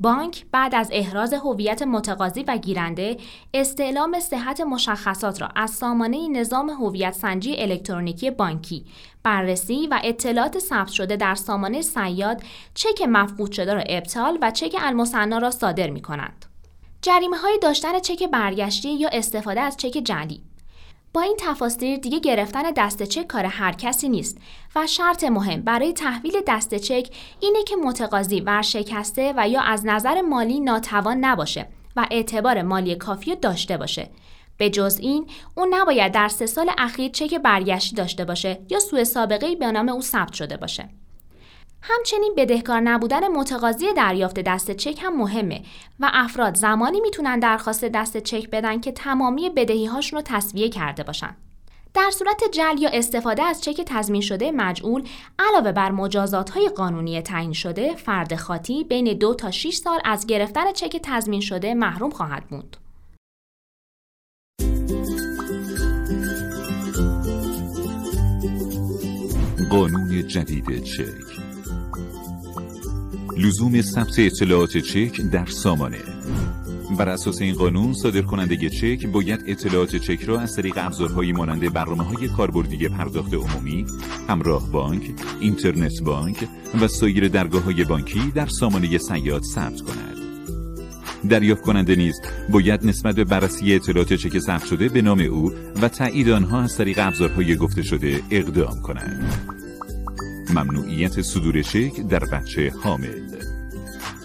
بانک 0.00 0.46
بعد 0.52 0.74
از 0.74 0.90
احراز 0.92 1.32
هویت 1.32 1.82
متقاضی 1.82 2.42
و 2.42 2.56
گیرنده 2.56 3.16
استعلام 3.54 4.20
صحت 4.20 4.60
مشخصات 4.60 5.40
را 5.40 5.48
از 5.56 5.70
سامانه 5.70 6.28
نظام 6.28 6.70
هویت 6.70 7.12
سنجی 7.12 7.56
الکترونیکی 7.58 8.30
بانکی 8.30 8.84
بررسی 9.22 9.86
و 9.86 10.00
اطلاعات 10.04 10.58
ثبت 10.58 10.88
شده 10.88 11.16
در 11.16 11.34
سامانه 11.34 11.82
سیاد 11.82 12.42
چک 12.74 13.02
مفقود 13.08 13.52
شده 13.52 13.74
را 13.74 13.80
ابطال 13.80 14.38
و 14.42 14.50
چک 14.50 14.76
المصنا 14.80 15.38
را 15.38 15.50
صادر 15.50 15.90
می 15.90 16.02
کنند. 16.02 16.44
جریمه 17.02 17.36
های 17.36 17.58
داشتن 17.62 17.98
چک 17.98 18.22
برگشتی 18.30 18.94
یا 18.94 19.08
استفاده 19.12 19.60
از 19.60 19.76
چک 19.76 20.02
جعلی 20.04 20.42
با 21.14 21.20
این 21.20 21.36
تفاصیل 21.38 21.96
دیگه 21.96 22.20
گرفتن 22.20 22.62
دست 22.76 23.02
چک 23.02 23.26
کار 23.26 23.44
هر 23.44 23.72
کسی 23.72 24.08
نیست 24.08 24.38
و 24.76 24.86
شرط 24.86 25.24
مهم 25.24 25.62
برای 25.62 25.92
تحویل 25.92 26.32
دست 26.46 26.74
چک 26.74 27.08
اینه 27.40 27.62
که 27.62 27.76
متقاضی 27.76 28.40
ورشکسته 28.40 29.34
و 29.36 29.48
یا 29.48 29.60
از 29.60 29.86
نظر 29.86 30.20
مالی 30.20 30.60
ناتوان 30.60 31.16
نباشه 31.18 31.68
و 31.96 32.06
اعتبار 32.10 32.62
مالی 32.62 32.96
کافی 32.96 33.36
داشته 33.36 33.76
باشه. 33.76 34.10
به 34.58 34.70
جز 34.70 34.98
این 35.02 35.26
اون 35.54 35.74
نباید 35.74 36.12
در 36.12 36.28
سه 36.28 36.46
سال 36.46 36.70
اخیر 36.78 37.10
چک 37.10 37.34
برگشتی 37.34 37.96
داشته 37.96 38.24
باشه 38.24 38.58
یا 38.70 38.80
سوء 38.80 39.04
سابقه 39.04 39.56
به 39.56 39.72
نام 39.72 39.88
او 39.88 40.00
ثبت 40.00 40.32
شده 40.32 40.56
باشه. 40.56 40.88
همچنین 41.86 42.34
بدهکار 42.36 42.80
نبودن 42.80 43.28
متقاضی 43.28 43.92
دریافت 43.96 44.40
دست 44.40 44.70
چک 44.70 44.98
هم 45.02 45.16
مهمه 45.16 45.62
و 46.00 46.10
افراد 46.12 46.56
زمانی 46.56 47.00
می‌تونن 47.00 47.38
درخواست 47.38 47.84
دست 47.84 48.16
چک 48.16 48.50
بدن 48.50 48.80
که 48.80 48.92
تمامی 48.92 49.50
بدهی 49.50 49.86
هاشون 49.86 50.16
رو 50.16 50.22
تصویه 50.26 50.68
کرده 50.68 51.02
باشن. 51.02 51.36
در 51.94 52.10
صورت 52.10 52.42
جل 52.52 52.78
یا 52.78 52.90
استفاده 52.92 53.42
از 53.42 53.60
چک 53.60 53.80
تضمین 53.86 54.20
شده 54.20 54.52
مجعول 54.52 55.08
علاوه 55.38 55.72
بر 55.72 55.90
مجازات 55.90 56.50
های 56.50 56.68
قانونی 56.68 57.22
تعیین 57.22 57.52
شده 57.52 57.94
فرد 57.94 58.36
خاطی 58.36 58.84
بین 58.84 59.18
دو 59.18 59.34
تا 59.34 59.50
6 59.50 59.74
سال 59.74 60.00
از 60.04 60.26
گرفتن 60.26 60.72
چک 60.72 61.00
تضمین 61.02 61.40
شده 61.40 61.74
محروم 61.74 62.10
خواهد 62.10 62.46
بود. 62.46 62.76
قانون 69.70 70.28
جدید 70.28 70.84
چک 70.84 71.53
لزوم 73.36 73.82
ثبت 73.82 74.18
اطلاعات 74.18 74.76
چک 74.78 75.20
در 75.20 75.46
سامانه 75.46 75.98
بر 76.98 77.08
اساس 77.08 77.40
این 77.40 77.54
قانون 77.54 77.92
صادر 77.92 78.22
کننده 78.22 78.70
چک 78.70 79.06
باید 79.06 79.44
اطلاعات 79.46 79.96
چک 79.96 80.22
را 80.22 80.40
از 80.40 80.56
طریق 80.56 80.74
ابزارهایی 80.76 81.32
مانند 81.32 81.72
برنامه 81.72 82.04
های 82.04 82.28
کاربردی 82.28 82.88
پرداخت 82.88 83.34
عمومی، 83.34 83.86
همراه 84.28 84.70
بانک، 84.70 85.02
اینترنت 85.40 86.02
بانک 86.02 86.48
و 86.80 86.88
سایر 86.88 87.28
درگاه 87.28 87.62
های 87.62 87.84
بانکی 87.84 88.32
در 88.34 88.46
سامانه 88.46 88.98
سیاد 88.98 89.42
ثبت 89.42 89.80
کند. 89.80 90.16
دریافت 91.28 91.62
کننده 91.62 91.96
نیز 91.96 92.20
باید 92.50 92.86
نسبت 92.86 93.14
به 93.14 93.24
بررسی 93.24 93.74
اطلاعات 93.74 94.12
چک 94.12 94.38
ثبت 94.38 94.64
شده 94.64 94.88
به 94.88 95.02
نام 95.02 95.20
او 95.20 95.52
و 95.82 95.88
تایید 95.88 96.30
آنها 96.30 96.62
از 96.62 96.76
طریق 96.76 96.98
ابزارهای 96.98 97.56
گفته 97.56 97.82
شده 97.82 98.22
اقدام 98.30 98.82
کند. 98.82 99.53
ممنوعیت 100.54 101.22
صدور 101.22 101.62
چک 101.62 102.00
در 102.00 102.24
بچه 102.24 102.72
حامل 102.82 103.20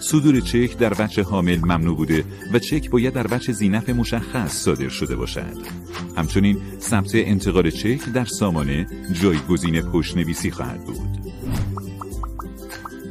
صدور 0.00 0.40
چک 0.40 0.78
در 0.78 0.94
بچه 0.94 1.22
حامل 1.22 1.58
ممنوع 1.58 1.96
بوده 1.96 2.24
و 2.52 2.58
چک 2.58 2.90
باید 2.90 3.14
در 3.14 3.26
بچه 3.26 3.52
زینف 3.52 3.88
مشخص 3.88 4.52
صادر 4.52 4.88
شده 4.88 5.16
باشد. 5.16 5.56
همچنین 6.16 6.58
ثبت 6.80 7.10
انتقال 7.14 7.70
چک 7.70 8.04
در 8.04 8.24
سامانه 8.24 8.86
جایگزین 9.12 9.80
پشتنویسی 9.80 10.50
خواهد 10.50 10.84
بود. 10.84 11.18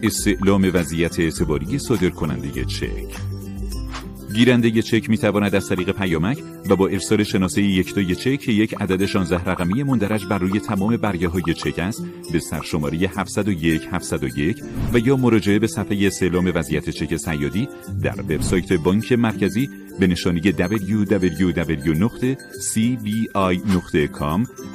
استعلام 0.04 0.72
وضعیت 0.74 1.20
اعتباری 1.20 1.80
صادر 1.80 2.10
کننده 2.10 2.66
چک 2.66 3.29
گیرنده 4.34 4.82
چک 4.82 5.10
می 5.10 5.18
تواند 5.18 5.56
از 5.56 5.70
طریق 5.70 5.92
پیامک 5.92 6.38
و 6.70 6.76
با 6.76 6.88
ارسال 6.88 7.24
شناسه 7.24 7.62
یکتای 7.62 8.16
چک 8.16 8.40
که 8.40 8.52
یک 8.52 8.76
عدد 8.82 9.06
16 9.06 9.44
رقمی 9.52 9.84
مندرج 9.84 10.26
بر 10.26 10.38
روی 10.38 10.60
تمام 10.60 10.98
برگه 10.98 11.28
های 11.28 11.54
چک 11.54 11.80
است 11.80 12.04
به 12.32 12.40
سرشماره 12.40 12.98
701 12.98 13.88
701 13.92 14.64
و 14.94 15.00
یا 15.00 15.16
مراجعه 15.16 15.60
به 15.60 15.68
صفحه 15.68 16.08
استعلام 16.08 16.52
وضعیت 16.56 16.90
چک 16.90 17.18
سیادی 17.18 17.68
در 18.04 18.22
وبسایت 18.22 18.74
بانک 18.74 19.12
مرکزی 19.12 19.70
به 20.00 20.08
نشانی 20.08 20.42
www.cbi.com 20.42 20.60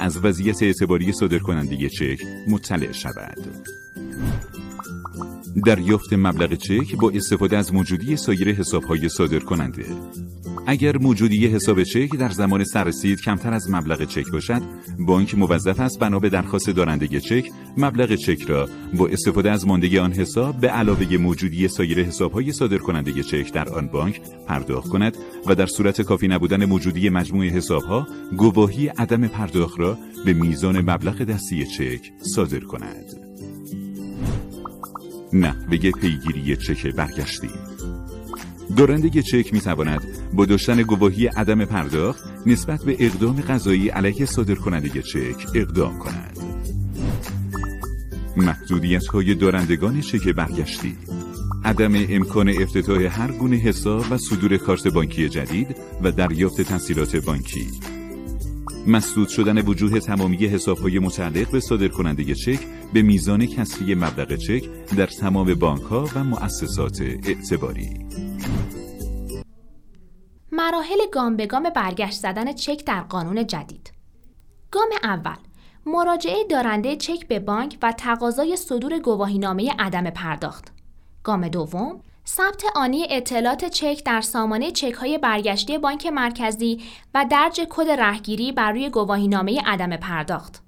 از 0.00 0.24
وضعیت 0.24 0.62
اعتباری 0.62 1.12
صادرکننده 1.12 1.88
چک 1.88 2.18
مطلع 2.48 2.92
شود. 2.92 3.38
دریافت 5.62 6.12
مبلغ 6.12 6.54
چک 6.54 6.96
با 6.96 7.10
استفاده 7.10 7.56
از 7.56 7.74
موجودی 7.74 8.16
سایر 8.16 8.52
حسابهای 8.52 9.08
صادر 9.08 9.38
کننده 9.38 9.84
اگر 10.66 10.98
موجودی 10.98 11.46
حساب 11.46 11.82
چک 11.82 12.16
در 12.16 12.28
زمان 12.28 12.64
سررسید 12.64 13.20
کمتر 13.20 13.52
از 13.52 13.70
مبلغ 13.70 14.04
چک 14.04 14.30
باشد 14.32 14.62
بانک 14.98 15.34
موظف 15.34 15.80
است 15.80 15.98
بنا 15.98 16.18
به 16.18 16.28
درخواست 16.28 16.70
دارنده 16.70 17.20
چک 17.20 17.50
مبلغ 17.76 18.14
چک 18.14 18.42
را 18.42 18.68
با 18.94 19.08
استفاده 19.08 19.50
از 19.50 19.66
ماندگی 19.66 19.98
آن 19.98 20.12
حساب 20.12 20.60
به 20.60 20.68
علاوه 20.68 21.16
موجودی 21.16 21.68
سایر 21.68 22.02
حسابهای 22.02 22.52
صادر 22.52 22.78
کننده 22.78 23.22
چک 23.22 23.52
در 23.52 23.68
آن 23.68 23.86
بانک 23.86 24.20
پرداخت 24.46 24.88
کند 24.88 25.16
و 25.46 25.54
در 25.54 25.66
صورت 25.66 26.02
کافی 26.02 26.28
نبودن 26.28 26.64
موجودی 26.64 27.08
مجموع 27.08 27.46
حسابها 27.46 28.06
گواهی 28.36 28.88
عدم 28.88 29.28
پرداخت 29.28 29.80
را 29.80 29.98
به 30.24 30.32
میزان 30.32 30.80
مبلغ 30.80 31.22
دستی 31.22 31.66
چک 31.66 32.12
صادر 32.34 32.60
کند. 32.60 33.33
نحوه 35.34 35.90
پیگیری 35.90 36.56
چک 36.56 36.86
برگشتی. 36.86 37.50
دارنده 38.76 39.22
چک 39.22 39.52
می 39.52 39.60
تواند 39.60 40.02
با 40.32 40.44
داشتن 40.46 40.82
گواهی 40.82 41.26
عدم 41.26 41.64
پرداخت 41.64 42.24
نسبت 42.46 42.84
به 42.84 42.96
اقدام 42.98 43.40
قضایی 43.40 43.88
علیه 43.88 44.26
صادر 44.26 44.54
کننده 44.54 45.02
چک 45.02 45.46
اقدام 45.54 45.98
کند. 45.98 46.38
محدودیت 48.36 49.06
های 49.06 49.34
دارندگان 49.34 50.00
چک 50.00 50.28
برگشتی. 50.28 50.96
عدم 51.64 51.92
امکان 52.08 52.48
افتتاح 52.48 53.22
هر 53.22 53.32
گونه 53.32 53.56
حساب 53.56 54.04
و 54.10 54.16
صدور 54.18 54.56
کارت 54.56 54.88
بانکی 54.88 55.28
جدید 55.28 55.76
و 56.02 56.12
دریافت 56.12 56.60
تسهیلات 56.60 57.16
بانکی. 57.16 57.93
مسدود 58.86 59.28
شدن 59.28 59.58
وجوه 59.58 60.00
تمامی 60.00 60.36
حسابهای 60.36 60.98
متعلق 60.98 61.50
به 61.50 61.60
صادر 61.60 61.88
کننده 61.88 62.34
چک 62.34 62.58
به 62.92 63.02
میزان 63.02 63.46
کسری 63.46 63.94
مبلغ 63.94 64.36
چک 64.36 64.64
در 64.96 65.06
تمام 65.06 65.54
بانک 65.54 65.82
ها 65.82 66.08
و 66.14 66.24
مؤسسات 66.24 67.00
اعتباری. 67.00 68.06
مراحل 70.52 70.98
گام 71.12 71.36
به 71.36 71.46
گام 71.46 71.70
برگشت 71.76 72.18
زدن 72.20 72.52
چک 72.52 72.84
در 72.84 73.00
قانون 73.00 73.46
جدید. 73.46 73.92
گام 74.70 74.88
اول 75.02 75.36
مراجعه 75.86 76.44
دارنده 76.50 76.96
چک 76.96 77.28
به 77.28 77.38
بانک 77.38 77.78
و 77.82 77.92
تقاضای 77.92 78.56
صدور 78.56 78.98
گواهینامه 78.98 79.72
عدم 79.78 80.10
پرداخت. 80.10 80.72
گام 81.22 81.48
دوم 81.48 82.00
ثبت 82.26 82.64
آنی 82.74 83.06
اطلاعات 83.10 83.64
چک 83.64 84.04
در 84.04 84.20
سامانه 84.20 84.70
چک 84.70 84.92
های 84.92 85.18
برگشتی 85.18 85.78
بانک 85.78 86.06
مرکزی 86.06 86.80
و 87.14 87.26
درج 87.30 87.60
کد 87.70 87.90
رهگیری 87.90 88.52
بر 88.52 88.72
روی 88.72 88.90
گواهینامه 88.90 89.60
عدم 89.66 89.96
پرداخت. 89.96 90.62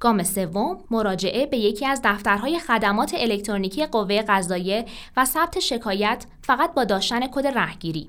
گام 0.00 0.22
سوم 0.22 0.78
مراجعه 0.90 1.46
به 1.46 1.56
یکی 1.58 1.86
از 1.86 2.00
دفترهای 2.04 2.58
خدمات 2.58 3.14
الکترونیکی 3.14 3.86
قوه 3.86 4.22
قضاییه 4.22 4.84
و 5.16 5.24
ثبت 5.24 5.60
شکایت 5.60 6.26
فقط 6.42 6.74
با 6.74 6.84
داشتن 6.84 7.26
کد 7.26 7.46
رهگیری. 7.46 8.08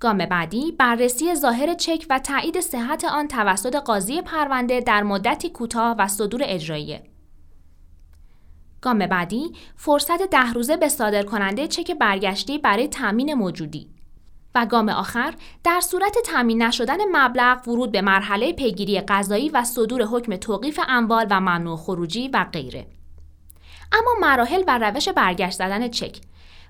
گام 0.00 0.18
بعدی 0.18 0.72
بررسی 0.72 1.34
ظاهر 1.34 1.74
چک 1.74 2.06
و 2.10 2.18
تایید 2.18 2.60
صحت 2.60 3.04
آن 3.04 3.28
توسط 3.28 3.76
قاضی 3.76 4.22
پرونده 4.22 4.80
در 4.80 5.02
مدتی 5.02 5.50
کوتاه 5.50 5.96
و 5.98 6.08
صدور 6.08 6.40
اجراییه. 6.44 7.02
گام 8.82 8.98
بعدی 9.06 9.52
فرصت 9.76 10.22
ده 10.22 10.52
روزه 10.52 10.76
به 10.76 10.88
صادر 10.88 11.22
کننده 11.22 11.68
چک 11.68 11.90
برگشتی 11.90 12.58
برای 12.58 12.88
تامین 12.88 13.34
موجودی. 13.34 13.90
و 14.54 14.66
گام 14.66 14.88
آخر 14.88 15.34
در 15.64 15.80
صورت 15.80 16.14
تامین 16.24 16.62
نشدن 16.62 16.96
مبلغ 17.12 17.68
ورود 17.68 17.92
به 17.92 18.00
مرحله 18.00 18.52
پیگیری 18.52 19.00
قضایی 19.00 19.48
و 19.48 19.64
صدور 19.64 20.02
حکم 20.02 20.36
توقیف 20.36 20.80
اموال 20.88 21.26
و 21.30 21.40
ممنوع 21.40 21.76
خروجی 21.76 22.28
و 22.28 22.46
غیره. 22.52 22.86
اما 23.92 24.10
مراحل 24.20 24.64
و 24.66 24.78
روش 24.78 25.08
برگشت 25.08 25.58
زدن 25.58 25.88
چک. 25.88 26.20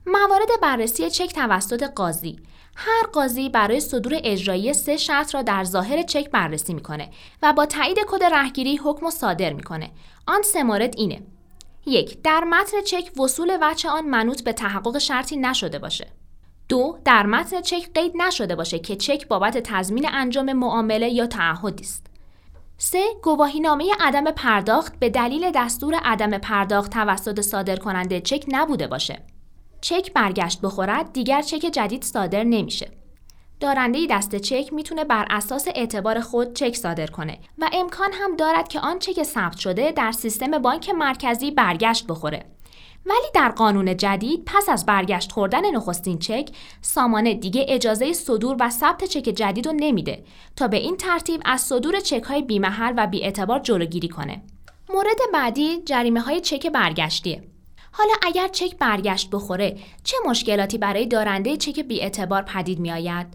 موارد 0.06 0.48
بررسی 0.62 1.10
چک 1.10 1.34
توسط 1.34 1.82
قاضی. 1.82 2.38
هر 2.76 3.06
قاضی 3.12 3.48
برای 3.48 3.80
صدور 3.80 4.12
اجرایی 4.24 4.72
سه 4.72 4.96
شرط 4.96 5.34
را 5.34 5.42
در 5.42 5.64
ظاهر 5.64 6.02
چک 6.02 6.30
بررسی 6.30 6.74
می‌کنه 6.74 7.10
و 7.42 7.52
با 7.52 7.66
تایید 7.66 7.98
کد 8.08 8.24
رهگیری 8.24 8.76
حکم 8.76 9.10
صادر 9.10 9.52
می‌کنه. 9.52 9.90
آن 10.26 10.42
سه 10.42 10.62
مورد 10.62 10.94
اینه. 10.98 11.22
یک 11.86 12.22
در 12.22 12.44
متن 12.44 12.82
چک 12.82 13.10
وصول 13.18 13.58
وچه 13.60 13.88
آن 13.88 14.04
منوط 14.04 14.42
به 14.42 14.52
تحقق 14.52 14.98
شرطی 14.98 15.36
نشده 15.36 15.78
باشه. 15.78 16.06
دو 16.68 16.98
در 17.04 17.26
متن 17.26 17.60
چک 17.60 17.90
قید 17.94 18.12
نشده 18.16 18.54
باشه 18.54 18.78
که 18.78 18.96
چک 18.96 19.28
بابت 19.28 19.58
تضمین 19.58 20.08
انجام 20.12 20.52
معامله 20.52 21.08
یا 21.08 21.26
تعهدی 21.26 21.84
است. 21.84 22.06
سه 22.78 23.04
گواهینامه 23.22 23.92
عدم 24.00 24.30
پرداخت 24.30 24.98
به 24.98 25.10
دلیل 25.10 25.50
دستور 25.54 25.94
عدم 25.94 26.38
پرداخت 26.38 26.90
توسط 26.90 27.40
صادر 27.40 27.76
کننده 27.76 28.20
چک 28.20 28.44
نبوده 28.48 28.86
باشه. 28.86 29.22
چک 29.80 30.12
برگشت 30.12 30.60
بخورد 30.60 31.12
دیگر 31.12 31.42
چک 31.42 31.70
جدید 31.72 32.04
صادر 32.04 32.44
نمیشه. 32.44 32.99
دارنده 33.60 34.06
دست 34.10 34.36
چک 34.36 34.72
می‌تونه 34.72 35.04
بر 35.04 35.26
اساس 35.30 35.68
اعتبار 35.74 36.20
خود 36.20 36.54
چک 36.54 36.76
صادر 36.76 37.06
کنه 37.06 37.38
و 37.58 37.70
امکان 37.72 38.12
هم 38.12 38.36
دارد 38.36 38.68
که 38.68 38.80
آن 38.80 38.98
چک 38.98 39.22
ثبت 39.22 39.58
شده 39.58 39.92
در 39.92 40.12
سیستم 40.12 40.58
بانک 40.58 40.90
مرکزی 40.90 41.50
برگشت 41.50 42.06
بخوره. 42.06 42.44
ولی 43.06 43.30
در 43.34 43.48
قانون 43.48 43.96
جدید 43.96 44.42
پس 44.46 44.68
از 44.68 44.86
برگشت 44.86 45.32
خوردن 45.32 45.70
نخستین 45.70 46.18
چک 46.18 46.50
سامانه 46.82 47.34
دیگه 47.34 47.66
اجازه 47.68 48.12
صدور 48.12 48.56
و 48.60 48.70
ثبت 48.70 49.04
چک 49.04 49.22
جدید 49.22 49.66
رو 49.66 49.72
نمیده 49.76 50.24
تا 50.56 50.68
به 50.68 50.76
این 50.76 50.96
ترتیب 50.96 51.40
از 51.44 51.60
صدور 51.60 52.00
چک 52.00 52.22
های 52.22 52.42
بیمحل 52.42 52.94
و 52.96 53.06
بی 53.06 53.22
اعتبار 53.22 53.58
جلوگیری 53.58 54.08
کنه. 54.08 54.42
مورد 54.94 55.18
بعدی 55.32 55.82
جریمه 55.82 56.20
های 56.20 56.40
چک 56.40 56.66
برگشتیه. 56.66 57.42
حالا 57.92 58.12
اگر 58.22 58.48
چک 58.48 58.76
برگشت 58.78 59.30
بخوره 59.30 59.76
چه 60.04 60.16
مشکلاتی 60.26 60.78
برای 60.78 61.06
دارنده 61.06 61.56
چک 61.56 61.80
بی 61.80 62.00
اعتبار 62.00 62.42
پدید 62.42 62.80
می 62.80 62.92
آید؟ 62.92 63.26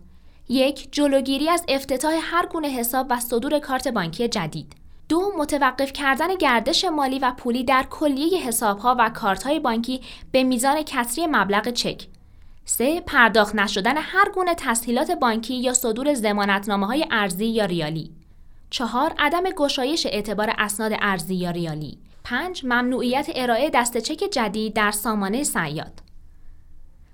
یک 0.50 0.88
جلوگیری 0.92 1.50
از 1.50 1.66
افتتاح 1.68 2.14
هر 2.22 2.46
گونه 2.46 2.68
حساب 2.68 3.08
و 3.10 3.20
صدور 3.20 3.60
کارت 3.60 3.88
بانکی 3.88 4.28
جدید. 4.28 4.76
دو 5.10 5.32
متوقف 5.38 5.94
کردن 5.94 6.36
گردش 6.36 6.86
مالی 6.86 7.20
و 7.20 7.32
پولی 7.38 7.64
در 7.64 7.84
کلیه 7.90 8.38
حسابها 8.38 8.96
و 9.00 9.10
کارتهای 9.10 9.60
بانکی 9.60 10.02
به 10.32 10.44
میزان 10.44 10.84
کسری 10.84 11.28
مبلغ 11.28 11.70
چک. 11.70 12.08
سه 12.66 13.02
پرداخت 13.02 13.56
نشدن 13.56 13.98
هر 13.98 14.30
گونه 14.34 14.56
تسهیلات 14.56 15.12
بانکی 15.12 15.56
یا 15.56 15.74
صدور 15.74 16.14
زمانتنامه 16.14 16.88
های 16.88 17.06
ارزی 17.12 17.46
یا 17.46 17.66
ریالی. 17.66 18.12
چهار 18.70 19.14
عدم 19.20 19.44
گشایش 19.44 20.06
اعتبار 20.06 20.54
اسناد 20.58 20.92
ارزی 21.02 21.36
یا 21.36 21.52
ریالی. 21.52 21.98
پنج 22.24 22.66
ممنوعیت 22.66 23.30
ارائه 23.36 23.70
دست 23.70 23.98
چک 23.98 24.24
جدید 24.32 24.74
در 24.74 24.92
سامانه 24.92 25.44
سیاد. 25.44 26.02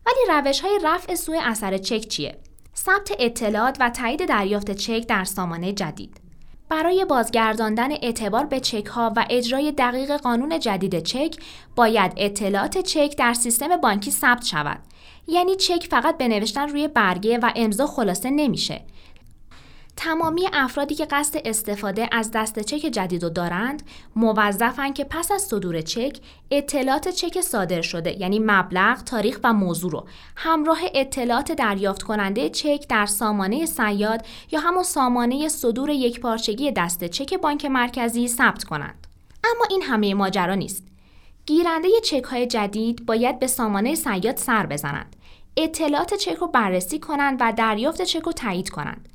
ولی 0.05 0.39
روش 0.39 0.59
های 0.61 0.79
رفع 0.83 1.15
سوء 1.15 1.39
اثر 1.41 1.77
چک 1.77 2.07
چیه؟ 2.07 2.37
ثبت 2.75 3.11
اطلاعات 3.19 3.77
و 3.79 3.89
تایید 3.89 4.25
دریافت 4.25 4.71
چک 4.71 5.07
در 5.07 5.23
سامانه 5.23 5.73
جدید. 5.73 6.21
برای 6.69 7.05
بازگرداندن 7.05 7.91
اعتبار 7.91 8.45
به 8.45 8.59
چک 8.59 8.85
ها 8.85 9.13
و 9.15 9.25
اجرای 9.29 9.71
دقیق 9.71 10.17
قانون 10.17 10.59
جدید 10.59 11.03
چک 11.03 11.35
باید 11.75 12.13
اطلاعات 12.17 12.77
چک 12.77 13.15
در 13.17 13.33
سیستم 13.33 13.77
بانکی 13.77 14.11
ثبت 14.11 14.45
شود. 14.45 14.79
یعنی 15.27 15.55
چک 15.55 15.87
فقط 15.89 16.17
به 16.17 16.27
روی 16.65 16.87
برگه 16.87 17.37
و 17.37 17.51
امضا 17.55 17.87
خلاصه 17.87 18.29
نمیشه. 18.29 18.81
تمامی 20.03 20.47
افرادی 20.53 20.95
که 20.95 21.05
قصد 21.05 21.41
استفاده 21.45 22.09
از 22.11 22.31
دست 22.31 22.59
چک 22.59 22.77
جدید 22.77 23.23
رو 23.23 23.29
دارند 23.29 23.83
موظفن 24.15 24.93
که 24.93 25.03
پس 25.03 25.31
از 25.31 25.41
صدور 25.41 25.81
چک 25.81 26.17
اطلاعات 26.51 27.07
چک 27.07 27.41
صادر 27.41 27.81
شده 27.81 28.19
یعنی 28.21 28.39
مبلغ، 28.39 29.03
تاریخ 29.03 29.39
و 29.43 29.53
موضوع 29.53 29.91
رو 29.91 30.07
همراه 30.35 30.79
اطلاعات 30.95 31.51
دریافت 31.51 32.03
کننده 32.03 32.49
چک 32.49 32.85
در 32.89 33.05
سامانه 33.05 33.65
سیاد 33.65 34.25
یا 34.51 34.59
همون 34.59 34.83
سامانه 34.83 35.47
صدور 35.47 35.89
یک 35.89 36.19
پارچگی 36.19 36.71
دست 36.71 37.03
چک 37.03 37.33
بانک 37.33 37.65
مرکزی 37.65 38.27
ثبت 38.27 38.63
کنند. 38.63 39.07
اما 39.43 39.65
این 39.69 39.81
همه 39.81 40.13
ماجرا 40.13 40.55
نیست. 40.55 40.83
گیرنده 41.45 41.87
چک 42.03 42.23
های 42.23 42.47
جدید 42.47 43.05
باید 43.05 43.39
به 43.39 43.47
سامانه 43.47 43.95
سیاد 43.95 44.37
سر 44.37 44.65
بزنند. 44.65 45.15
اطلاعات 45.57 46.13
چک 46.13 46.35
رو 46.35 46.47
بررسی 46.47 46.99
کنند 46.99 47.37
و 47.39 47.53
دریافت 47.57 48.01
چک 48.01 48.21
رو 48.21 48.31
تایید 48.31 48.69
کنند. 48.69 49.07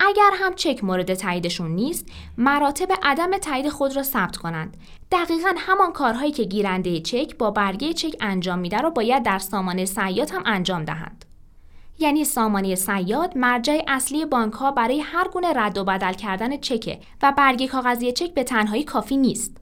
اگر 0.00 0.30
هم 0.34 0.54
چک 0.54 0.84
مورد 0.84 1.14
تاییدشون 1.14 1.70
نیست 1.70 2.06
مراتب 2.38 2.88
عدم 3.02 3.38
تایید 3.38 3.68
خود 3.68 3.96
را 3.96 4.02
ثبت 4.02 4.36
کنند. 4.36 4.76
دقیقا 5.12 5.54
همان 5.56 5.92
کارهایی 5.92 6.32
که 6.32 6.44
گیرنده 6.44 7.00
چک 7.00 7.36
با 7.38 7.50
برگه 7.50 7.92
چک 7.92 8.16
انجام 8.20 8.58
میده 8.58 8.78
رو 8.78 8.90
باید 8.90 9.22
در 9.22 9.38
سامانه 9.38 9.84
سیاد 9.84 10.30
هم 10.30 10.42
انجام 10.46 10.84
دهند. 10.84 11.24
یعنی 11.98 12.24
سامانه 12.24 12.74
سیاد 12.74 13.38
مرجع 13.38 13.82
اصلی 13.88 14.24
بانک 14.24 14.52
ها 14.52 14.70
برای 14.70 15.00
هر 15.00 15.28
گونه 15.28 15.52
رد 15.52 15.78
و 15.78 15.84
بدل 15.84 16.12
کردن 16.12 16.56
چک 16.56 16.98
و 17.22 17.32
برگه 17.36 17.68
کاغذی 17.68 18.12
چک 18.12 18.34
به 18.34 18.44
تنهایی 18.44 18.84
کافی 18.84 19.16
نیست. 19.16 19.56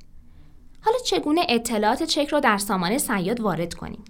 حالا 0.81 0.98
چگونه 1.07 1.46
اطلاعات 1.48 2.03
چک 2.03 2.29
را 2.29 2.40
در 2.40 2.59
سامانه 2.59 2.98
صیاد 2.99 3.41
وارد 3.40 3.74
کنیم؟ 3.74 4.05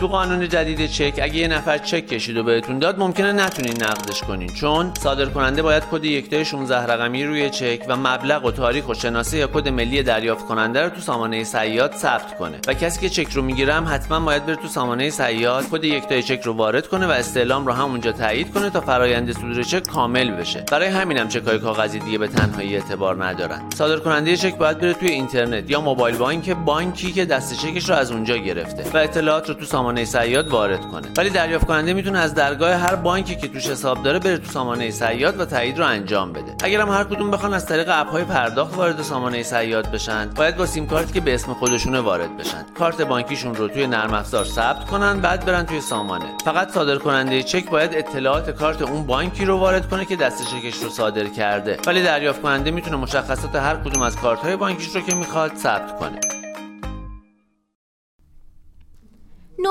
تو 0.00 0.08
قانون 0.08 0.48
جدید 0.48 0.90
چک 0.90 1.20
اگه 1.22 1.36
یه 1.36 1.48
نفر 1.48 1.78
چک 1.78 2.06
کشید 2.06 2.36
و 2.36 2.42
بهتون 2.42 2.78
داد 2.78 2.98
ممکنه 2.98 3.32
نتونین 3.32 3.82
نقدش 3.82 4.20
کنین. 4.20 4.48
چون 4.48 4.92
صادر 5.02 5.24
کننده 5.26 5.62
باید 5.62 5.82
کد 5.90 6.04
یکتای 6.04 6.44
16 6.44 6.92
رقمی 6.92 7.24
روی 7.24 7.50
چک 7.50 7.84
و 7.88 7.96
مبلغ 7.96 8.44
و 8.44 8.50
تاریخ 8.50 8.88
و 8.88 8.94
شناسه 8.94 9.38
یا 9.38 9.46
کد 9.46 9.68
ملی 9.68 10.02
دریافت 10.02 10.46
کننده 10.46 10.82
رو 10.82 10.88
تو 10.88 11.00
سامانه 11.00 11.44
صیاد 11.44 11.92
ثبت 11.92 12.38
کنه. 12.38 12.58
و 12.68 12.74
کسی 12.74 13.00
که 13.00 13.08
چک 13.08 13.32
رو 13.32 13.42
می‌گیره 13.42 13.74
هم 13.74 13.86
حتما 13.88 14.20
باید 14.20 14.46
بره 14.46 14.56
تو 14.56 14.68
سامانه 14.68 15.10
صیاد 15.10 15.64
کد 15.70 15.84
یکتای 15.84 16.22
چک 16.22 16.40
رو 16.44 16.52
وارد 16.52 16.86
کنه 16.88 17.06
و 17.06 17.10
استعلام 17.10 17.66
رو 17.66 17.72
همونجا 17.72 18.12
تایید 18.12 18.54
کنه 18.54 18.70
تا 18.70 18.80
فرایند 18.80 19.32
صدور 19.32 19.62
چک 19.62 19.86
کامل 19.86 20.30
بشه. 20.30 20.64
برای 20.72 20.88
همینم 20.88 21.28
چکای 21.28 21.58
کاغذی 21.58 21.98
دیگه 21.98 22.18
به 22.18 22.28
تنهایی 22.28 22.74
اعتبار 22.74 23.24
ندارن. 23.24 23.62
صادر 23.74 23.98
کننده 23.98 24.36
چک 24.36 24.56
باید 24.56 24.78
بره 24.78 24.92
توی 24.92 25.08
اینترنت 25.08 25.70
یا 25.70 25.80
موبایل 25.80 26.16
بانک 26.16 26.50
بانکی 26.50 27.12
که 27.12 27.24
دست 27.24 27.54
چکش 27.54 27.88
رو 27.88 27.94
از 27.94 28.12
اونجا 28.12 28.36
گرفته 28.36 28.84
و 28.94 28.96
اطلاعات 28.96 29.48
رو 29.48 29.54
تو 29.54 29.64
سامانه 29.64 29.87
صیاد 30.04 30.48
وارد 30.48 30.80
کنه. 30.80 31.08
ولی 31.16 31.30
دریافت 31.30 31.66
کننده 31.66 31.92
می‌تونه 31.92 32.18
از 32.18 32.34
درگاه 32.34 32.72
هر 32.72 32.94
بانکی 32.94 33.36
که 33.36 33.48
توش 33.48 33.68
حساب 33.68 34.02
داره 34.02 34.18
بره 34.18 34.38
تو 34.38 34.52
سامانه 34.52 34.90
صیاد 34.90 35.40
و 35.40 35.44
تایید 35.44 35.78
رو 35.78 35.84
انجام 35.84 36.32
بده. 36.32 36.54
اگر 36.64 36.80
هم 36.80 36.88
هر 36.88 37.04
کدوم 37.04 37.30
بخوان 37.30 37.54
از 37.54 37.66
طریق 37.66 37.88
اپ 37.92 38.10
های 38.10 38.24
پرداخت 38.24 38.76
وارد 38.76 39.02
سامانه 39.02 39.42
سیاد 39.42 39.90
بشن 39.90 40.30
باید 40.36 40.56
با 40.56 40.66
سیم 40.66 40.86
کارتی 40.86 41.12
که 41.12 41.20
به 41.20 41.34
اسم 41.34 41.54
خودشونه 41.54 42.00
وارد 42.00 42.36
بشن. 42.36 42.64
کارت 42.78 43.02
بانکیشون 43.02 43.54
رو 43.54 43.68
توی 43.68 43.86
نرم 43.86 44.14
افزار 44.14 44.44
ثبت 44.44 44.84
کنن 44.84 45.20
بعد 45.20 45.44
برن 45.44 45.66
توی 45.66 45.80
سامانه. 45.80 46.24
فقط 46.44 46.70
صادر 46.70 46.96
کننده 46.98 47.42
چک 47.42 47.70
باید 47.70 47.94
اطلاعات 47.94 48.50
کارت 48.50 48.82
اون 48.82 49.06
بانکی 49.06 49.44
رو 49.44 49.58
وارد 49.58 49.88
کنه 49.88 50.04
که 50.04 50.16
دست 50.16 50.42
چکش 50.50 50.82
رو 50.82 50.90
صادر 50.90 51.24
کرده. 51.24 51.76
ولی 51.86 52.02
دریافت 52.02 52.42
کننده 52.42 52.70
می‌تونه 52.70 52.96
مشخصات 52.96 53.54
هر 53.54 53.76
کدوم 53.76 54.02
از 54.02 54.16
کارت 54.16 54.38
های 54.38 54.56
بانکیش 54.56 54.96
رو 54.96 55.00
که 55.00 55.14
می‌خواد 55.14 55.52
ثبت 55.56 55.98
کنه. 55.98 56.20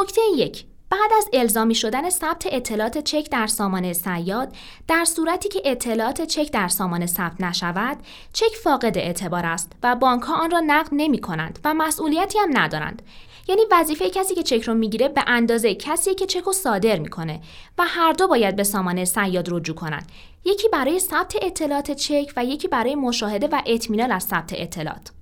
نکته 0.01 0.21
یک 0.35 0.65
بعد 0.89 1.11
از 1.17 1.29
الزامی 1.33 1.75
شدن 1.75 2.09
ثبت 2.09 2.47
اطلاعات 2.51 2.97
چک 2.97 3.29
در 3.31 3.47
سامانه 3.47 3.93
سیاد 3.93 4.55
در 4.87 5.05
صورتی 5.05 5.49
که 5.49 5.61
اطلاعات 5.65 6.21
چک 6.21 6.51
در 6.51 6.67
سامانه 6.67 7.05
ثبت 7.05 7.41
نشود 7.41 7.97
چک 8.33 8.55
فاقد 8.63 8.97
اعتبار 8.97 9.45
است 9.45 9.71
و 9.83 9.95
بانک 9.95 10.23
ها 10.23 10.35
آن 10.35 10.51
را 10.51 10.59
نقد 10.59 10.89
نمی 10.91 11.21
کنند 11.21 11.59
و 11.65 11.73
مسئولیتی 11.73 12.39
هم 12.39 12.49
ندارند. 12.53 13.01
یعنی 13.47 13.61
وظیفه 13.71 14.09
کسی 14.09 14.35
که 14.35 14.43
چک 14.43 14.61
رو 14.61 14.73
می‌گیره 14.73 15.07
به 15.07 15.23
اندازه 15.27 15.75
کسی 15.75 16.15
که 16.15 16.25
چک 16.25 16.43
رو 16.43 16.53
صادر 16.53 16.99
می‌کنه 16.99 17.41
و 17.77 17.83
هر 17.87 18.13
دو 18.13 18.27
باید 18.27 18.55
به 18.55 18.63
سامانه 18.63 19.05
سیاد 19.05 19.47
رجوع 19.51 19.75
کنند. 19.75 20.11
یکی 20.45 20.69
برای 20.69 20.99
ثبت 20.99 21.35
اطلاعات 21.41 21.91
چک 21.91 22.33
و 22.35 22.45
یکی 22.45 22.67
برای 22.67 22.95
مشاهده 22.95 23.47
و 23.47 23.61
اطمینان 23.65 24.11
از 24.11 24.23
ثبت 24.23 24.53
اطلاعات. 24.55 25.16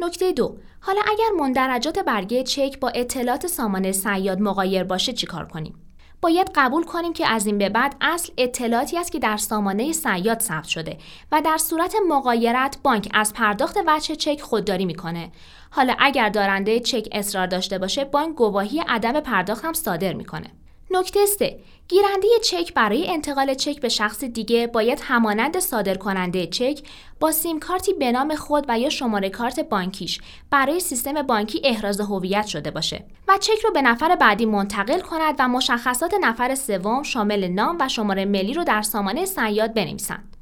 نکته 0.00 0.32
دو 0.32 0.56
حالا 0.80 1.00
اگر 1.06 1.30
مندرجات 1.38 1.98
برگه 1.98 2.42
چک 2.42 2.80
با 2.80 2.88
اطلاعات 2.88 3.46
سامانه 3.46 3.92
سیاد 3.92 4.40
مقایر 4.40 4.84
باشه 4.84 5.12
چیکار 5.12 5.46
کنیم؟ 5.48 5.74
باید 6.20 6.50
قبول 6.54 6.84
کنیم 6.84 7.12
که 7.12 7.26
از 7.26 7.46
این 7.46 7.58
به 7.58 7.68
بعد 7.68 7.96
اصل 8.00 8.32
اطلاعاتی 8.38 8.98
است 8.98 9.12
که 9.12 9.18
در 9.18 9.36
سامانه 9.36 9.92
سیاد 9.92 10.40
ثبت 10.40 10.64
شده 10.64 10.98
و 11.32 11.42
در 11.44 11.58
صورت 11.58 11.94
مقایرت 12.08 12.78
بانک 12.82 13.08
از 13.14 13.32
پرداخت 13.32 13.78
وجه 13.86 14.16
چک 14.16 14.40
خودداری 14.40 14.84
می‌کنه. 14.84 15.32
حالا 15.70 15.94
اگر 15.98 16.28
دارنده 16.28 16.80
چک 16.80 17.08
اصرار 17.12 17.46
داشته 17.46 17.78
باشه 17.78 18.04
بانک 18.04 18.34
گواهی 18.34 18.80
عدم 18.88 19.20
پرداخت 19.20 19.64
هم 19.64 19.72
صادر 19.72 20.12
می‌کنه. 20.12 20.50
نکته 20.90 21.26
3 21.26 21.58
گیرنده 21.88 22.28
چک 22.44 22.74
برای 22.74 23.10
انتقال 23.10 23.54
چک 23.54 23.80
به 23.80 23.88
شخص 23.88 24.24
دیگه 24.24 24.66
باید 24.66 25.00
همانند 25.02 25.58
صادر 25.58 25.94
کننده 25.94 26.46
چک 26.46 26.80
با 27.20 27.32
سیم 27.32 27.60
کارتی 27.60 27.92
به 27.92 28.12
نام 28.12 28.34
خود 28.34 28.64
و 28.68 28.78
یا 28.78 28.88
شماره 28.88 29.30
کارت 29.30 29.60
بانکیش 29.60 30.20
برای 30.50 30.80
سیستم 30.80 31.22
بانکی 31.22 31.60
احراز 31.64 32.00
هویت 32.00 32.46
شده 32.46 32.70
باشه 32.70 33.04
و 33.28 33.38
چک 33.38 33.58
رو 33.64 33.70
به 33.70 33.82
نفر 33.82 34.16
بعدی 34.16 34.46
منتقل 34.46 35.00
کند 35.00 35.34
و 35.38 35.48
مشخصات 35.48 36.14
نفر 36.20 36.54
سوم 36.54 37.02
شامل 37.02 37.48
نام 37.48 37.76
و 37.80 37.88
شماره 37.88 38.24
ملی 38.24 38.54
رو 38.54 38.64
در 38.64 38.82
سامانه 38.82 39.24
سیاد 39.24 39.74
بنویسند. 39.74 40.36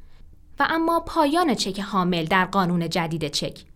و 0.61 0.67
اما 0.71 1.01
پایان 1.01 1.55
چک 1.55 1.81
حامل 1.81 2.25
در 2.25 2.45
قانون 2.45 2.89
جدید 2.89 3.29
چک 3.29 3.72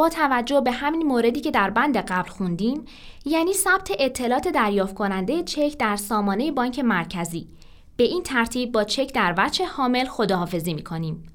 با 0.00 0.08
توجه 0.08 0.60
به 0.60 0.70
همین 0.70 1.02
موردی 1.02 1.40
که 1.40 1.50
در 1.50 1.70
بند 1.70 1.96
قبل 1.96 2.28
خوندیم 2.28 2.84
یعنی 3.24 3.52
ثبت 3.52 3.90
اطلاعات 3.98 4.48
دریافت 4.48 4.94
کننده 4.94 5.42
چک 5.42 5.76
در 5.78 5.96
سامانه 5.96 6.52
بانک 6.52 6.78
مرکزی 6.78 7.48
به 7.96 8.04
این 8.04 8.22
ترتیب 8.22 8.72
با 8.72 8.84
چک 8.84 9.12
در 9.14 9.34
وجه 9.38 9.64
حامل 9.64 10.04
خداحافظی 10.04 10.74
می 10.74 10.84
کنیم. 10.84 11.26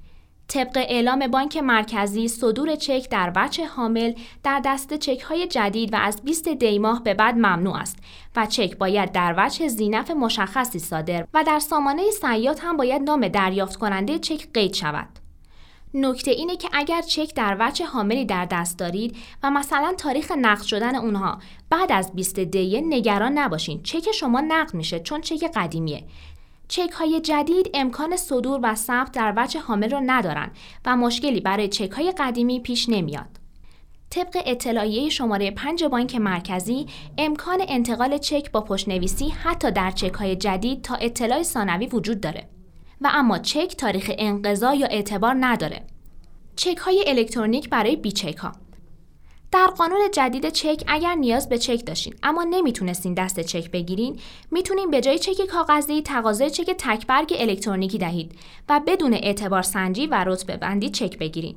طبق 0.47 0.77
اعلام 0.77 1.27
بانک 1.27 1.57
مرکزی 1.57 2.27
صدور 2.27 2.75
چک 2.75 3.09
در 3.09 3.31
وجه 3.35 3.65
حامل 3.65 4.13
در 4.43 4.61
دست 4.65 4.93
چک 4.93 5.21
های 5.21 5.47
جدید 5.47 5.93
و 5.93 5.97
از 5.97 6.21
20 6.23 6.49
دی 6.49 6.79
ماه 6.79 7.03
به 7.03 7.13
بعد 7.13 7.35
ممنوع 7.35 7.77
است 7.77 7.97
و 8.35 8.45
چک 8.45 8.77
باید 8.77 9.11
در 9.11 9.35
وجه 9.37 9.67
زینف 9.67 10.11
مشخصی 10.11 10.79
صادر 10.79 11.27
و 11.33 11.43
در 11.43 11.59
سامانه 11.59 12.11
سیاد 12.11 12.59
هم 12.59 12.77
باید 12.77 13.01
نام 13.01 13.27
دریافت 13.27 13.75
کننده 13.75 14.19
چک 14.19 14.47
قید 14.53 14.73
شود. 14.73 15.24
نکته 15.95 16.31
اینه 16.31 16.57
که 16.57 16.69
اگر 16.73 17.01
چک 17.01 17.33
در 17.35 17.57
وجه 17.59 17.85
حاملی 17.85 18.25
در 18.25 18.45
دست 18.45 18.79
دارید 18.79 19.17
و 19.43 19.51
مثلا 19.51 19.93
تاریخ 19.97 20.31
نقد 20.31 20.63
شدن 20.63 20.95
اونها 20.95 21.39
بعد 21.69 21.91
از 21.91 22.13
20 22.15 22.39
دیه 22.39 22.81
نگران 22.81 23.37
نباشین 23.37 23.83
چک 23.83 24.11
شما 24.11 24.41
نقد 24.41 24.73
میشه 24.73 24.99
چون 24.99 25.21
چک 25.21 25.51
قدیمیه 25.55 26.03
چک 26.67 26.91
های 26.91 27.21
جدید 27.21 27.69
امکان 27.73 28.15
صدور 28.15 28.59
و 28.63 28.75
ثبت 28.75 29.11
در 29.11 29.33
وجه 29.37 29.59
حامل 29.59 29.91
رو 29.91 30.01
ندارن 30.05 30.51
و 30.85 30.95
مشکلی 30.95 31.39
برای 31.39 31.67
چک 31.67 31.91
های 31.91 32.13
قدیمی 32.17 32.59
پیش 32.59 32.89
نمیاد. 32.89 33.39
طبق 34.09 34.43
اطلاعیه 34.45 35.09
شماره 35.09 35.51
5 35.51 35.83
بانک 35.83 36.15
مرکزی 36.15 36.85
امکان 37.17 37.59
انتقال 37.67 38.17
چک 38.17 38.51
با 38.51 38.61
پشتنویسی 38.61 39.29
حتی 39.29 39.71
در 39.71 39.91
چک 39.91 40.13
های 40.13 40.35
جدید 40.35 40.81
تا 40.81 40.95
اطلاع 40.95 41.43
ثانوی 41.43 41.87
وجود 41.87 42.21
داره. 42.21 42.54
و 43.05 43.09
اما 43.13 43.37
چک 43.37 43.75
تاریخ 43.77 44.11
انقضا 44.17 44.73
یا 44.73 44.87
اعتبار 44.87 45.35
نداره. 45.39 45.81
چک 46.55 46.77
های 46.77 47.03
الکترونیک 47.07 47.69
برای 47.69 47.95
بی 47.95 48.11
چک 48.11 48.37
ها 48.37 48.51
در 49.51 49.67
قانون 49.67 49.99
جدید 50.13 50.49
چک 50.49 50.83
اگر 50.87 51.15
نیاز 51.15 51.49
به 51.49 51.57
چک 51.57 51.85
داشتین 51.85 52.13
اما 52.23 52.43
نمی‌تونستین 52.43 53.13
دست 53.13 53.39
چک 53.39 53.71
بگیرین 53.71 54.19
می‌تونین 54.51 54.91
به 54.91 55.01
جای 55.01 55.19
چک 55.19 55.45
کاغذی 55.45 56.01
تقاضای 56.01 56.49
چک 56.49 56.75
تکبرگ 56.77 57.35
الکترونیکی 57.39 57.97
دهید 57.97 58.31
و 58.69 58.81
بدون 58.87 59.13
اعتبار 59.13 59.61
سنجی 59.61 60.07
و 60.07 60.23
رتبه 60.27 60.57
بندی 60.57 60.89
چک 60.89 61.17
بگیرین 61.17 61.55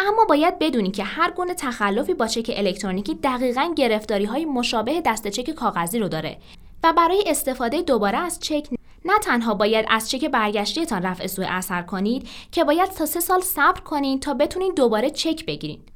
اما 0.00 0.24
باید 0.24 0.58
بدونید 0.58 0.96
که 0.96 1.04
هر 1.04 1.30
گونه 1.30 1.54
تخلفی 1.54 2.14
با 2.14 2.26
چک 2.26 2.50
الکترونیکی 2.56 3.14
دقیقا 3.14 3.74
گرفتاری 3.76 4.24
های 4.24 4.44
مشابه 4.44 5.00
دست 5.00 5.28
چک 5.28 5.50
کاغذی 5.50 5.98
رو 5.98 6.08
داره 6.08 6.36
و 6.84 6.92
برای 6.92 7.24
استفاده 7.26 7.82
دوباره 7.82 8.18
از 8.18 8.40
چک 8.40 8.66
نه 9.04 9.18
تنها 9.18 9.54
باید 9.54 9.86
از 9.88 10.10
چک 10.10 10.24
برگشتیتان 10.24 11.02
رفع 11.02 11.26
سوء 11.26 11.46
اثر 11.48 11.82
کنید 11.82 12.28
که 12.52 12.64
باید 12.64 12.90
تا 12.90 13.06
سه 13.06 13.20
سال 13.20 13.40
صبر 13.40 13.80
کنید 13.80 14.22
تا 14.22 14.34
بتونید 14.34 14.74
دوباره 14.74 15.10
چک 15.10 15.46
بگیرید. 15.46 15.88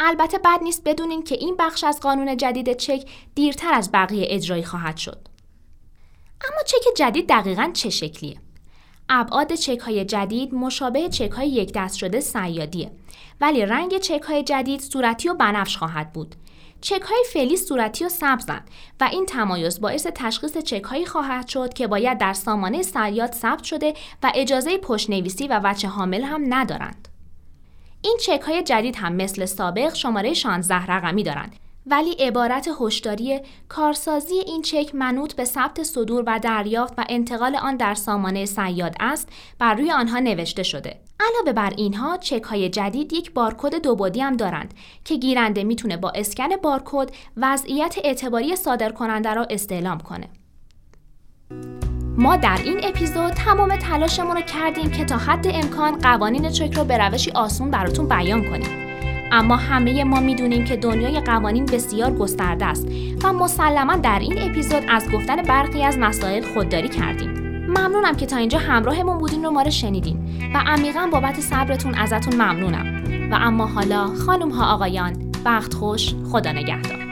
البته 0.00 0.38
بد 0.38 0.62
نیست 0.62 0.82
بدونین 0.84 1.22
که 1.22 1.34
این 1.34 1.56
بخش 1.58 1.84
از 1.84 2.00
قانون 2.00 2.36
جدید 2.36 2.72
چک 2.72 3.10
دیرتر 3.34 3.74
از 3.74 3.90
بقیه 3.92 4.26
اجرایی 4.30 4.64
خواهد 4.64 4.96
شد. 4.96 5.28
اما 6.50 6.62
چک 6.66 6.96
جدید 6.96 7.28
دقیقا 7.28 7.70
چه 7.74 7.90
شکلیه؟ 7.90 8.40
ابعاد 9.08 9.54
چک 9.54 9.78
های 9.78 10.04
جدید 10.04 10.54
مشابه 10.54 11.08
چک 11.08 11.30
های 11.30 11.48
یک 11.48 11.72
دست 11.74 11.96
شده 11.96 12.20
سیادیه 12.20 12.90
ولی 13.40 13.66
رنگ 13.66 13.98
چک 13.98 14.22
های 14.22 14.42
جدید 14.42 14.80
صورتی 14.80 15.28
و 15.28 15.34
بنفش 15.34 15.76
خواهد 15.76 16.12
بود. 16.12 16.34
چک 16.80 17.02
های 17.02 17.24
فعلی 17.32 17.56
صورتی 17.56 18.04
و 18.04 18.08
سبزند 18.08 18.70
و 19.00 19.08
این 19.12 19.26
تمایز 19.26 19.80
باعث 19.80 20.06
تشخیص 20.14 20.58
چک 20.58 20.82
هایی 20.82 21.06
خواهد 21.06 21.48
شد 21.48 21.74
که 21.74 21.86
باید 21.86 22.18
در 22.18 22.32
سامانه 22.32 22.82
سیاد 22.82 23.32
ثبت 23.32 23.62
شده 23.62 23.94
و 24.22 24.32
اجازه 24.34 24.78
پشتنویسی 24.78 25.48
و 25.48 25.60
وچه 25.64 25.88
حامل 25.88 26.22
هم 26.22 26.54
ندارند. 26.54 27.08
این 28.02 28.18
چک 28.20 28.40
های 28.40 28.62
جدید 28.62 28.96
هم 28.96 29.12
مثل 29.12 29.46
سابق 29.46 29.94
شماره 29.94 30.34
16 30.34 30.74
رقمی 30.74 31.22
دارند 31.22 31.56
ولی 31.90 32.12
عبارت 32.12 32.68
هشداری 32.80 33.40
کارسازی 33.68 34.34
این 34.34 34.62
چک 34.62 34.94
منوط 34.94 35.32
به 35.32 35.44
ثبت 35.44 35.82
صدور 35.82 36.24
و 36.26 36.38
دریافت 36.38 36.94
و 36.98 37.04
انتقال 37.08 37.56
آن 37.56 37.76
در 37.76 37.94
سامانه 37.94 38.44
سیاد 38.44 38.94
است 39.00 39.28
بر 39.58 39.74
روی 39.74 39.92
آنها 39.92 40.18
نوشته 40.18 40.62
شده. 40.62 40.96
علاوه 41.20 41.52
بر 41.52 41.72
اینها 41.76 42.16
چک 42.16 42.42
های 42.42 42.68
جدید 42.68 43.12
یک 43.12 43.32
بارکد 43.32 43.82
دو 43.82 43.96
بعدی 43.96 44.20
هم 44.20 44.36
دارند 44.36 44.74
که 45.04 45.16
گیرنده 45.16 45.64
می‌تونه 45.64 45.96
با 45.96 46.12
اسکن 46.14 46.56
بارکد 46.62 47.10
وضعیت 47.36 47.96
اعتباری 48.04 48.56
صادر 48.56 48.92
کننده 48.92 49.34
را 49.34 49.46
استعلام 49.50 50.00
کنه. 50.00 50.28
ما 52.18 52.36
در 52.36 52.58
این 52.64 52.80
اپیزود 52.82 53.32
تمام 53.32 53.76
تلاشمون 53.76 54.36
رو 54.36 54.42
کردیم 54.42 54.90
که 54.90 55.04
تا 55.04 55.16
حد 55.16 55.46
امکان 55.46 55.98
قوانین 55.98 56.50
چک 56.50 56.74
رو 56.74 56.84
به 56.84 56.98
روشی 56.98 57.30
آسون 57.30 57.70
براتون 57.70 58.08
بیان 58.08 58.50
کنیم. 58.50 58.87
اما 59.32 59.56
همه 59.56 60.04
ما 60.04 60.20
می‌دونیم 60.20 60.64
که 60.64 60.76
دنیای 60.76 61.20
قوانین 61.20 61.64
بسیار 61.64 62.14
گسترده 62.14 62.66
است 62.66 62.88
و 63.24 63.32
مسلما 63.32 63.96
در 63.96 64.18
این 64.18 64.38
اپیزود 64.38 64.82
از 64.88 65.10
گفتن 65.10 65.42
برخی 65.42 65.82
از 65.82 65.98
مسائل 65.98 66.42
خودداری 66.42 66.88
کردیم. 66.88 67.30
ممنونم 67.68 68.16
که 68.16 68.26
تا 68.26 68.36
اینجا 68.36 68.58
همراهمون 68.58 69.18
بودین 69.18 69.44
رو 69.44 69.50
ما 69.50 69.62
رو 69.62 69.70
شنیدین 69.70 70.18
و 70.54 70.58
عمیقا 70.66 71.08
بابت 71.12 71.40
صبرتون 71.40 71.94
ازتون 71.94 72.34
ممنونم. 72.34 72.98
و 73.30 73.34
اما 73.40 73.66
حالا 73.66 74.06
خانم 74.06 74.50
ها 74.50 74.74
آقایان 74.74 75.32
وقت 75.44 75.74
خوش 75.74 76.14
خدا 76.32 76.52
نگهدار. 76.52 77.07